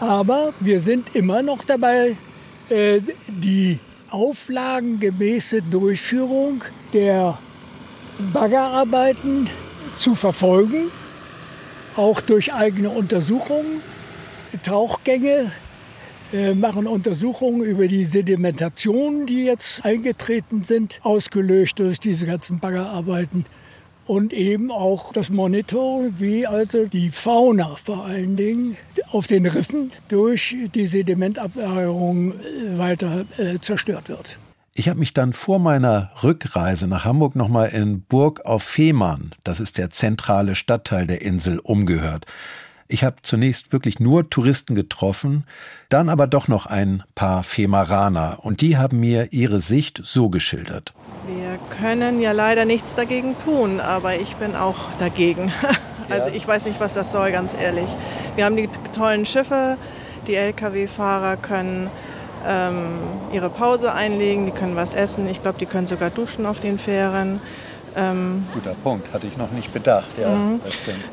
Aber 0.00 0.52
wir 0.60 0.80
sind 0.80 1.14
immer 1.14 1.42
noch 1.42 1.64
dabei, 1.64 2.16
äh, 2.70 3.00
die 3.28 3.78
auflagengemäße 4.10 5.62
Durchführung 5.62 6.62
der 6.92 7.38
Baggerarbeiten 8.32 9.48
zu 9.98 10.14
verfolgen, 10.14 10.90
auch 11.96 12.20
durch 12.20 12.52
eigene 12.52 12.90
Untersuchungen, 12.90 13.82
Tauchgänge, 14.64 15.52
äh, 16.32 16.54
machen 16.54 16.86
Untersuchungen 16.86 17.62
über 17.62 17.88
die 17.88 18.04
Sedimentationen, 18.04 19.26
die 19.26 19.44
jetzt 19.44 19.84
eingetreten 19.84 20.62
sind, 20.62 21.00
ausgelöst 21.02 21.78
durch 21.78 21.98
diese 22.00 22.26
ganzen 22.26 22.58
Baggerarbeiten 22.60 23.46
und 24.06 24.32
eben 24.32 24.70
auch 24.70 25.12
das 25.12 25.30
Monitoring, 25.30 26.14
wie 26.18 26.46
also 26.46 26.86
die 26.86 27.10
Fauna 27.10 27.74
vor 27.76 28.04
allen 28.04 28.36
Dingen 28.36 28.76
auf 29.12 29.26
den 29.26 29.46
Riffen 29.46 29.92
durch 30.08 30.56
die 30.74 30.86
Sedimentablagerung 30.86 32.32
äh, 32.32 32.78
weiter 32.78 33.24
äh, 33.38 33.58
zerstört 33.58 34.08
wird. 34.08 34.36
Ich 34.74 34.88
habe 34.88 34.98
mich 34.98 35.12
dann 35.12 35.32
vor 35.32 35.58
meiner 35.58 36.10
Rückreise 36.22 36.86
nach 36.86 37.04
Hamburg 37.04 37.36
nochmal 37.36 37.68
in 37.68 38.02
Burg 38.02 38.44
auf 38.44 38.62
Fehmarn, 38.62 39.32
das 39.44 39.60
ist 39.60 39.78
der 39.78 39.90
zentrale 39.90 40.54
Stadtteil 40.54 41.06
der 41.06 41.22
Insel, 41.22 41.58
umgehört. 41.58 42.26
Ich 42.92 43.04
habe 43.04 43.16
zunächst 43.22 43.72
wirklich 43.72 44.00
nur 44.00 44.30
Touristen 44.30 44.74
getroffen, 44.74 45.44
dann 45.90 46.08
aber 46.08 46.26
doch 46.26 46.48
noch 46.48 46.66
ein 46.66 47.04
paar 47.14 47.42
Femaraner 47.44 48.38
und 48.42 48.62
die 48.62 48.76
haben 48.76 48.98
mir 48.98 49.32
ihre 49.32 49.60
Sicht 49.60 50.00
so 50.02 50.28
geschildert. 50.28 50.92
Wir 51.26 51.58
können 51.78 52.20
ja 52.20 52.32
leider 52.32 52.64
nichts 52.64 52.94
dagegen 52.94 53.36
tun, 53.38 53.80
aber 53.80 54.16
ich 54.16 54.36
bin 54.36 54.56
auch 54.56 54.76
dagegen. 54.98 55.52
Also 56.08 56.28
ich 56.34 56.44
weiß 56.44 56.64
nicht, 56.64 56.80
was 56.80 56.94
das 56.94 57.12
soll, 57.12 57.30
ganz 57.30 57.54
ehrlich. 57.54 57.88
Wir 58.34 58.44
haben 58.44 58.56
die 58.56 58.68
tollen 58.96 59.24
Schiffe, 59.24 59.76
die 60.26 60.34
Lkw-Fahrer 60.34 61.36
können 61.36 61.88
ähm, 62.46 62.98
ihre 63.32 63.48
Pause 63.48 63.92
einlegen, 63.92 64.44
die 64.46 64.50
können 64.50 64.74
was 64.74 64.92
essen. 64.92 65.28
Ich 65.28 65.40
glaube, 65.40 65.60
die 65.60 65.66
können 65.66 65.86
sogar 65.86 66.10
duschen 66.10 66.46
auf 66.46 66.58
den 66.58 66.80
Fähren. 66.80 67.40
Ähm, 67.96 68.44
Guter 68.54 68.74
Punkt, 68.82 69.12
hatte 69.12 69.26
ich 69.26 69.36
noch 69.36 69.50
nicht 69.50 69.72
bedacht. 69.72 70.06
Ja, 70.20 70.30
mhm. 70.30 70.60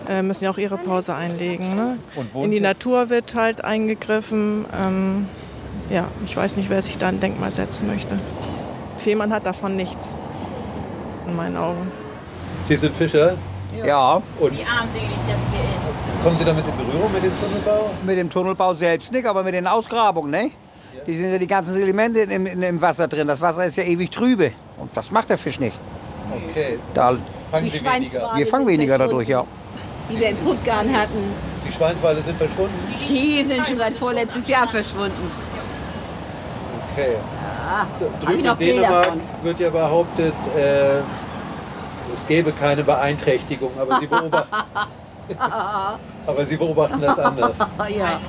Äh, 0.07 0.21
müssen 0.21 0.43
ja 0.43 0.51
auch 0.51 0.57
ihre 0.57 0.77
Pause 0.77 1.15
einlegen. 1.15 1.75
Ne? 1.75 1.97
In 2.43 2.51
die 2.51 2.59
Natur 2.59 3.09
wird 3.09 3.35
halt 3.35 3.63
eingegriffen. 3.63 4.65
Ähm, 4.75 5.27
ja, 5.89 6.05
ich 6.25 6.35
weiß 6.35 6.55
nicht, 6.57 6.69
wer 6.69 6.81
sich 6.81 6.97
da 6.97 7.07
ein 7.07 7.19
Denkmal 7.19 7.51
setzen 7.51 7.87
möchte. 7.87 8.17
Fehmarn 8.97 9.33
hat 9.33 9.45
davon 9.45 9.75
nichts. 9.75 10.13
In 11.27 11.35
meinen 11.35 11.57
Augen. 11.57 11.91
Sie 12.63 12.75
sind 12.75 12.95
Fischer? 12.95 13.35
Ja. 13.85 14.21
Und 14.39 14.53
Wie 14.57 14.63
armselig 14.63 15.09
das 15.27 15.47
hier 15.49 15.59
ist. 15.59 16.23
Kommen 16.23 16.37
Sie 16.37 16.45
damit 16.45 16.65
in 16.65 16.75
Berührung 16.77 17.11
mit 17.11 17.23
dem 17.23 17.31
Tunnelbau? 17.39 17.89
Mit 18.03 18.17
dem 18.17 18.29
Tunnelbau 18.29 18.73
selbst 18.73 19.11
nicht, 19.11 19.25
aber 19.25 19.43
mit 19.43 19.53
den 19.53 19.67
Ausgrabungen, 19.67 20.31
ne? 20.31 20.51
Die 21.05 21.15
sind 21.15 21.31
ja 21.31 21.37
die 21.37 21.47
ganzen 21.47 21.73
Sedimente 21.73 22.21
im, 22.21 22.45
im 22.45 22.81
Wasser 22.81 23.07
drin. 23.07 23.27
Das 23.27 23.39
Wasser 23.39 23.65
ist 23.65 23.77
ja 23.77 23.83
ewig 23.83 24.09
trübe. 24.09 24.51
Und 24.77 24.89
das 24.95 25.11
macht 25.11 25.29
der 25.29 25.37
Fisch 25.37 25.59
nicht. 25.59 25.77
Okay. 26.49 26.79
Da 26.93 27.15
fangen 27.51 27.69
Sie 27.69 27.83
weniger. 27.85 28.31
Wir 28.35 28.47
fangen 28.47 28.67
weniger 28.67 28.97
dadurch, 28.97 29.27
ja. 29.27 29.45
Die 30.09 30.19
wir 30.19 30.29
in 30.29 30.37
Puttgarn 30.37 30.91
hatten. 30.93 31.23
Die 31.67 31.71
Schweinswale 31.71 32.21
sind 32.21 32.37
verschwunden? 32.37 32.73
Die 33.07 33.43
sind 33.45 33.67
schon 33.67 33.77
seit 33.77 33.93
vorletztes 33.93 34.47
Jahr 34.47 34.67
verschwunden. 34.67 35.31
Okay. 36.93 37.15
Ja, 37.67 37.87
Drüben 38.25 38.45
in 38.45 38.57
Dänemark 38.57 39.13
wird 39.43 39.59
ja 39.59 39.69
behauptet, 39.69 40.33
äh, 40.55 40.99
es 42.13 42.25
gäbe 42.27 42.51
keine 42.53 42.83
Beeinträchtigung, 42.83 43.71
aber 43.77 43.99
Sie 43.99 44.07
beobachten, 44.07 44.55
aber 46.25 46.45
Sie 46.45 46.57
beobachten 46.57 47.01
das 47.01 47.19
anders. 47.19 47.55
ja. 47.97 48.21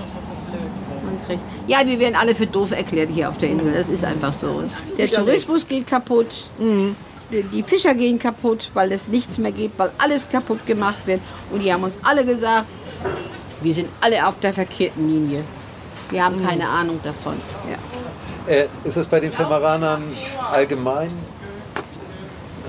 Ja, 1.66 1.86
wir 1.86 2.00
werden 2.00 2.16
alle 2.16 2.34
für 2.34 2.46
doof 2.46 2.72
erklärt 2.72 3.10
hier 3.12 3.28
auf 3.28 3.36
der 3.36 3.50
Insel. 3.50 3.74
Das 3.74 3.90
ist 3.90 4.04
einfach 4.04 4.32
so. 4.32 4.62
Der 4.96 5.08
Tourismus 5.08 5.66
geht 5.68 5.86
kaputt. 5.86 6.48
Mhm 6.58 6.96
die 7.30 7.62
Fischer 7.62 7.94
gehen 7.94 8.18
kaputt, 8.18 8.70
weil 8.74 8.92
es 8.92 9.08
nichts 9.08 9.38
mehr 9.38 9.52
gibt, 9.52 9.78
weil 9.78 9.90
alles 9.98 10.28
kaputt 10.28 10.64
gemacht 10.66 11.06
wird. 11.06 11.20
Und 11.50 11.60
die 11.60 11.72
haben 11.72 11.82
uns 11.82 11.98
alle 12.02 12.24
gesagt, 12.24 12.66
wir 13.60 13.74
sind 13.74 13.88
alle 14.00 14.26
auf 14.26 14.38
der 14.40 14.54
verkehrten 14.54 15.06
Linie. 15.08 15.44
Wir 16.10 16.24
haben 16.24 16.42
keine 16.44 16.64
mhm. 16.64 16.70
Ahnung 16.70 17.00
davon. 17.02 17.34
Ja. 17.70 17.76
Äh, 18.48 18.66
ist 18.84 18.96
es 18.96 19.06
bei 19.06 19.20
den 19.20 19.30
Filmeranern 19.30 20.02
allgemein 20.52 21.10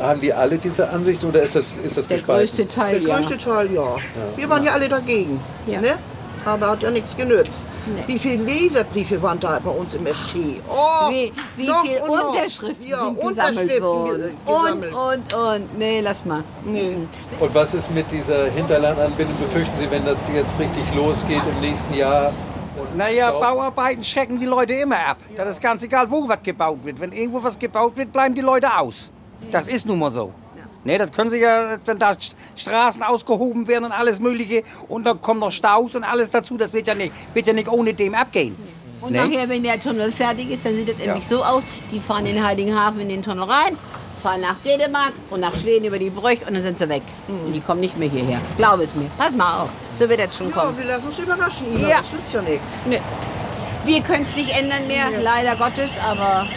haben 0.02 0.22
die 0.22 0.34
alle 0.34 0.58
diese 0.58 0.89
Ansicht 0.89 1.24
oder 1.24 1.42
ist 1.42 1.56
das, 1.56 1.76
ist 1.76 1.98
das 1.98 2.08
Der 2.08 2.18
gespalten? 2.18 2.46
größte 2.48 2.68
Teil, 2.68 3.00
Der 3.00 3.10
ja. 3.10 3.18
größte 3.18 3.38
Teil, 3.38 3.74
ja. 3.74 3.96
Wir 4.36 4.50
waren 4.50 4.63
ja 4.63 4.74
alle 4.74 4.88
dagegen. 4.88 5.39
Ja. 5.68 5.82
Ne? 5.82 5.98
Aber 6.46 6.70
hat 6.70 6.82
ja 6.84 6.89
nichts 6.89 7.18
genützt. 7.18 7.65
Nee. 7.86 8.04
Wie 8.13 8.20
viele 8.20 8.44
Leserbriefe 8.44 9.22
waren 9.22 9.39
da 9.42 9.60
bei 9.60 9.72
uns 9.72 9.94
im 9.94 10.06
FT? 10.08 10.62
Oh, 10.70 11.10
Wie, 11.10 11.34
wie 11.58 11.68
noch 11.68 11.82
viele 11.82 12.02
und 12.02 12.08
noch. 12.08 12.30
Unterschriften 12.30 12.88
ja, 12.88 13.00
sind 13.00 13.15
gesammelt 13.20 13.50
Unterschriften 13.50 13.84
worden? 13.84 14.38
Und, 14.46 14.94
und, 14.94 15.34
und. 15.34 15.78
Nee, 15.78 16.00
lass 16.00 16.24
mal. 16.24 16.44
Nee. 16.63 16.98
Und 17.42 17.54
was 17.54 17.74
ist 17.74 17.94
mit 17.94 18.10
dieser 18.10 18.46
Hinterlandanbindung? 18.52 19.38
Befürchten 19.38 19.78
Sie, 19.78 19.92
wenn 19.92 20.06
das 20.06 20.24
jetzt 20.34 20.58
richtig 20.58 20.84
losgeht 20.96 21.42
im 21.54 21.60
nächsten 21.60 21.94
Jahr? 21.94 22.32
Naja, 23.00 23.32
Bauarbeiten 23.32 24.04
schrecken 24.04 24.40
die 24.40 24.46
Leute 24.46 24.74
immer 24.74 24.98
ab. 25.08 25.18
Das 25.38 25.50
ist 25.52 25.62
ganz 25.62 25.82
egal, 25.84 26.10
wo 26.12 26.28
was 26.28 26.44
gebaut 26.44 26.80
wird. 26.84 27.00
Wenn 27.00 27.12
irgendwo 27.14 27.42
was 27.42 27.58
gebaut 27.58 27.96
wird, 27.96 28.12
bleiben 28.12 28.36
die 28.36 28.42
Leute 28.42 28.78
aus. 28.78 29.10
Das 29.52 29.68
ist 29.70 29.86
nun 29.86 30.00
mal 30.00 30.12
so. 30.12 30.34
Ne, 30.84 30.98
das 30.98 31.12
können 31.12 31.30
sie 31.30 31.38
ja, 31.40 31.78
wenn 31.86 31.98
da 32.00 32.12
St- 32.12 32.34
Straßen 32.56 33.04
ausgehoben 33.04 33.68
werden 33.68 33.86
und 33.86 33.92
alles 33.92 34.20
Mögliche 34.20 34.64
und 34.88 35.04
dann 35.06 35.20
kommen 35.22 35.40
noch 35.42 35.52
Staus 35.52 35.94
und 35.96 36.04
alles 36.06 36.30
dazu, 36.30 36.58
das 36.58 36.72
wird 36.74 36.88
ja 36.88 36.96
nicht, 36.96 37.12
wird 37.34 37.48
ja 37.48 37.54
nicht 37.54 37.68
ohne 37.70 37.94
dem 37.94 38.16
abgehen. 38.16 38.56
Und 39.02 39.12
Ne? 39.12 39.26
nachher, 39.26 39.48
wenn 39.50 39.64
der 39.64 39.80
Tunnel 39.80 40.12
fertig 40.12 40.52
ist, 40.52 40.64
dann 40.66 40.76
sieht 40.76 40.90
es 40.90 40.98
nämlich 40.98 41.26
so 41.28 41.44
aus, 41.44 41.64
die 41.92 42.00
fahren 42.00 42.26
in 42.26 42.42
Heiligenhafen 42.46 43.00
in 43.02 43.10
den 43.10 43.22
Tunnel 43.22 43.44
rein, 43.44 43.78
fahren 44.24 44.42
nach 44.42 44.56
Dänemark 44.66 45.14
und 45.30 45.40
nach 45.42 45.54
Schweden 45.60 45.86
über 45.86 46.00
die 46.00 46.10
Brüche 46.10 46.46
und 46.46 46.54
dann 46.54 46.64
sind 46.64 46.80
sie 46.80 46.88
weg. 46.90 47.04
Und 47.28 47.52
die 47.54 47.62
kommen 47.62 47.80
nicht 47.82 47.98
mehr 47.98 48.10
hierher. 48.10 48.40
Glaube 48.58 48.84
es 48.84 48.94
mir. 48.96 49.10
Pass 49.18 49.32
mal 49.34 49.64
auf. 49.64 49.70
So 50.00 50.08
wird 50.08 50.20
das 50.22 50.38
schon 50.38 50.50
Ja, 50.50 50.56
kommen. 50.56 50.78
wir 50.78 50.86
lassen 50.86 51.08
uns 51.08 51.20
überraschen, 51.20 51.76
Ina. 51.76 51.90
Ja. 51.90 51.98
Das 51.98 52.12
nützt 52.14 52.34
ja 52.34 52.42
nichts. 52.42 52.66
Nee. 52.86 53.02
Wir 53.84 54.02
können 54.02 54.24
es 54.24 54.34
nicht 54.36 54.58
ändern 54.58 54.88
mehr, 54.88 55.06
leider 55.22 55.58
Gottes, 55.58 55.90
aber 56.02 56.48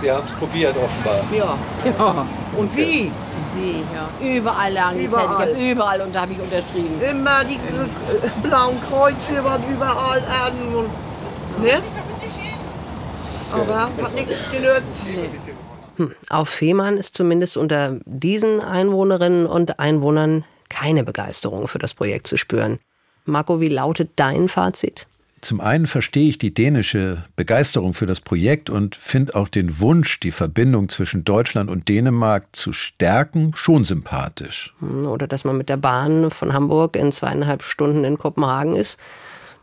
Sie 0.00 0.10
haben 0.10 0.24
es 0.26 0.32
probiert 0.32 0.76
offenbar. 0.76 1.24
Ja. 1.36 1.56
ja. 1.84 2.26
Und 2.56 2.76
wie? 2.76 3.10
Wie, 3.56 3.84
ja. 4.22 4.36
Überall 4.36 4.72
lagen 4.72 4.98
die. 4.98 5.08
Zettel. 5.08 5.24
Ich 5.24 5.54
hab 5.54 5.60
überall 5.72 6.00
und 6.02 6.14
da 6.14 6.20
habe 6.22 6.32
ich 6.32 6.40
unterschrieben. 6.40 7.00
Immer 7.02 7.44
die 7.44 7.54
äh, 7.54 8.48
blauen 8.48 8.80
Kreuze 8.82 9.42
waren 9.42 9.62
überall 9.72 10.18
an. 10.18 10.74
Und, 10.74 11.64
ne? 11.64 11.82
Aber 13.52 13.80
hat 13.82 14.14
nichts 14.14 14.50
genützt. 14.50 15.20
Hm, 15.96 16.12
Auf 16.28 16.48
Fehmarn 16.48 16.96
ist 16.96 17.16
zumindest 17.16 17.56
unter 17.56 17.96
diesen 18.04 18.60
Einwohnerinnen 18.60 19.46
und 19.46 19.78
Einwohnern 19.78 20.44
keine 20.74 21.04
Begeisterung 21.04 21.68
für 21.68 21.78
das 21.78 21.94
Projekt 21.94 22.26
zu 22.26 22.36
spüren. 22.36 22.80
Marco, 23.24 23.60
wie 23.60 23.68
lautet 23.68 24.10
dein 24.16 24.48
Fazit? 24.48 25.06
Zum 25.40 25.60
einen 25.60 25.86
verstehe 25.86 26.28
ich 26.28 26.38
die 26.38 26.52
dänische 26.52 27.22
Begeisterung 27.36 27.94
für 27.94 28.06
das 28.06 28.20
Projekt 28.20 28.70
und 28.70 28.96
finde 28.96 29.36
auch 29.36 29.48
den 29.48 29.78
Wunsch, 29.78 30.18
die 30.18 30.32
Verbindung 30.32 30.88
zwischen 30.88 31.22
Deutschland 31.22 31.70
und 31.70 31.88
Dänemark 31.88 32.46
zu 32.52 32.72
stärken, 32.72 33.52
schon 33.54 33.84
sympathisch. 33.84 34.74
Hm, 34.80 35.06
Oder 35.06 35.28
dass 35.28 35.44
man 35.44 35.56
mit 35.56 35.68
der 35.68 35.76
Bahn 35.76 36.30
von 36.30 36.54
Hamburg 36.54 36.96
in 36.96 37.12
zweieinhalb 37.12 37.62
Stunden 37.62 38.04
in 38.04 38.18
Kopenhagen 38.18 38.74
ist? 38.74 38.98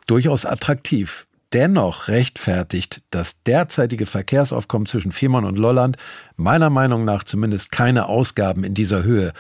Durchaus 0.08 0.46
attraktiv. 0.46 1.26
Dennoch 1.52 2.08
rechtfertigt 2.08 3.02
das 3.12 3.44
derzeitige 3.44 4.06
Verkehrsaufkommen 4.06 4.86
zwischen 4.86 5.12
Fehmarn 5.12 5.44
und 5.44 5.58
Lolland 5.58 5.98
meiner 6.38 6.70
Meinung 6.70 7.04
nach 7.04 7.26
zumindest 7.26 7.72
keine 7.74 8.08
Ausgaben 8.08 8.64
in 8.64 8.74
dieser 8.74 9.04
Höhe. 9.04 9.34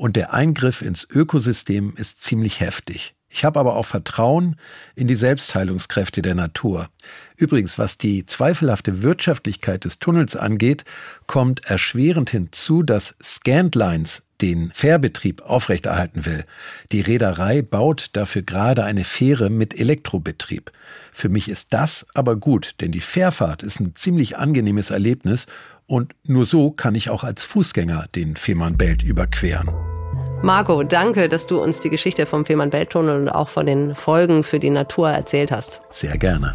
Und 0.00 0.14
der 0.14 0.32
Eingriff 0.32 0.80
ins 0.80 1.08
Ökosystem 1.10 1.94
ist 1.96 2.22
ziemlich 2.22 2.60
heftig. 2.60 3.16
Ich 3.30 3.44
habe 3.44 3.60
aber 3.60 3.76
auch 3.76 3.86
Vertrauen 3.86 4.56
in 4.94 5.06
die 5.06 5.14
Selbstheilungskräfte 5.14 6.22
der 6.22 6.34
Natur. 6.34 6.88
Übrigens, 7.36 7.78
was 7.78 7.98
die 7.98 8.24
zweifelhafte 8.24 9.02
Wirtschaftlichkeit 9.02 9.84
des 9.84 9.98
Tunnels 9.98 10.34
angeht, 10.34 10.84
kommt 11.26 11.64
erschwerend 11.66 12.30
hinzu, 12.30 12.82
dass 12.82 13.14
Scantlines 13.22 14.22
den 14.40 14.70
Fährbetrieb 14.72 15.42
aufrechterhalten 15.42 16.24
will. 16.24 16.44
Die 16.92 17.00
Reederei 17.00 17.60
baut 17.60 18.10
dafür 18.12 18.42
gerade 18.42 18.84
eine 18.84 19.04
Fähre 19.04 19.50
mit 19.50 19.78
Elektrobetrieb. 19.78 20.70
Für 21.12 21.28
mich 21.28 21.48
ist 21.48 21.72
das 21.72 22.06
aber 22.14 22.36
gut, 22.36 22.76
denn 22.80 22.92
die 22.92 23.00
Fährfahrt 23.00 23.62
ist 23.62 23.80
ein 23.80 23.94
ziemlich 23.96 24.38
angenehmes 24.38 24.90
Erlebnis 24.90 25.46
und 25.86 26.14
nur 26.24 26.46
so 26.46 26.70
kann 26.70 26.94
ich 26.94 27.10
auch 27.10 27.24
als 27.24 27.44
Fußgänger 27.44 28.06
den 28.14 28.36
Fehmarnbelt 28.36 29.02
überqueren. 29.02 29.97
Marco, 30.42 30.84
danke, 30.84 31.28
dass 31.28 31.46
du 31.46 31.60
uns 31.60 31.80
die 31.80 31.90
Geschichte 31.90 32.24
vom 32.24 32.46
Fehmarn-Belt-Tunnel 32.46 33.22
und 33.22 33.28
auch 33.28 33.48
von 33.48 33.66
den 33.66 33.94
Folgen 33.94 34.42
für 34.44 34.60
die 34.60 34.70
Natur 34.70 35.10
erzählt 35.10 35.50
hast. 35.50 35.80
Sehr 35.90 36.16
gerne. 36.16 36.54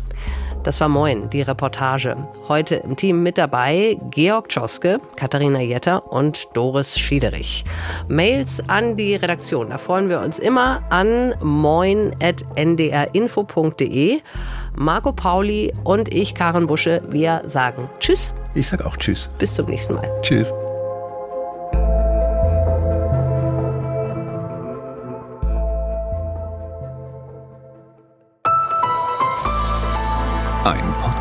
Das 0.63 0.79
war 0.79 0.87
Moin, 0.87 1.29
die 1.29 1.41
Reportage. 1.41 2.15
Heute 2.47 2.75
im 2.75 2.95
Team 2.95 3.21
mit 3.21 3.37
dabei 3.37 3.97
Georg 4.11 4.47
Tschoske, 4.47 5.01
Katharina 5.17 5.59
Jetter 5.59 6.09
und 6.13 6.47
Doris 6.53 6.97
Schiederich. 6.97 7.65
Mails 8.07 8.63
an 8.69 8.95
die 8.95 9.15
Redaktion, 9.15 9.71
da 9.71 9.77
freuen 9.77 10.07
wir 10.07 10.21
uns 10.21 10.39
immer 10.39 10.81
an 10.89 11.35
moin.ndrinfo.de. 11.41 14.21
Marco 14.75 15.11
Pauli 15.11 15.73
und 15.83 16.13
ich, 16.13 16.33
Karen 16.33 16.67
Busche, 16.67 17.03
wir 17.09 17.41
sagen 17.45 17.89
Tschüss. 17.99 18.33
Ich 18.55 18.69
sag 18.69 18.85
auch 18.85 18.95
Tschüss. 18.95 19.29
Bis 19.37 19.55
zum 19.55 19.65
nächsten 19.65 19.95
Mal. 19.95 20.09
Tschüss. 20.21 20.53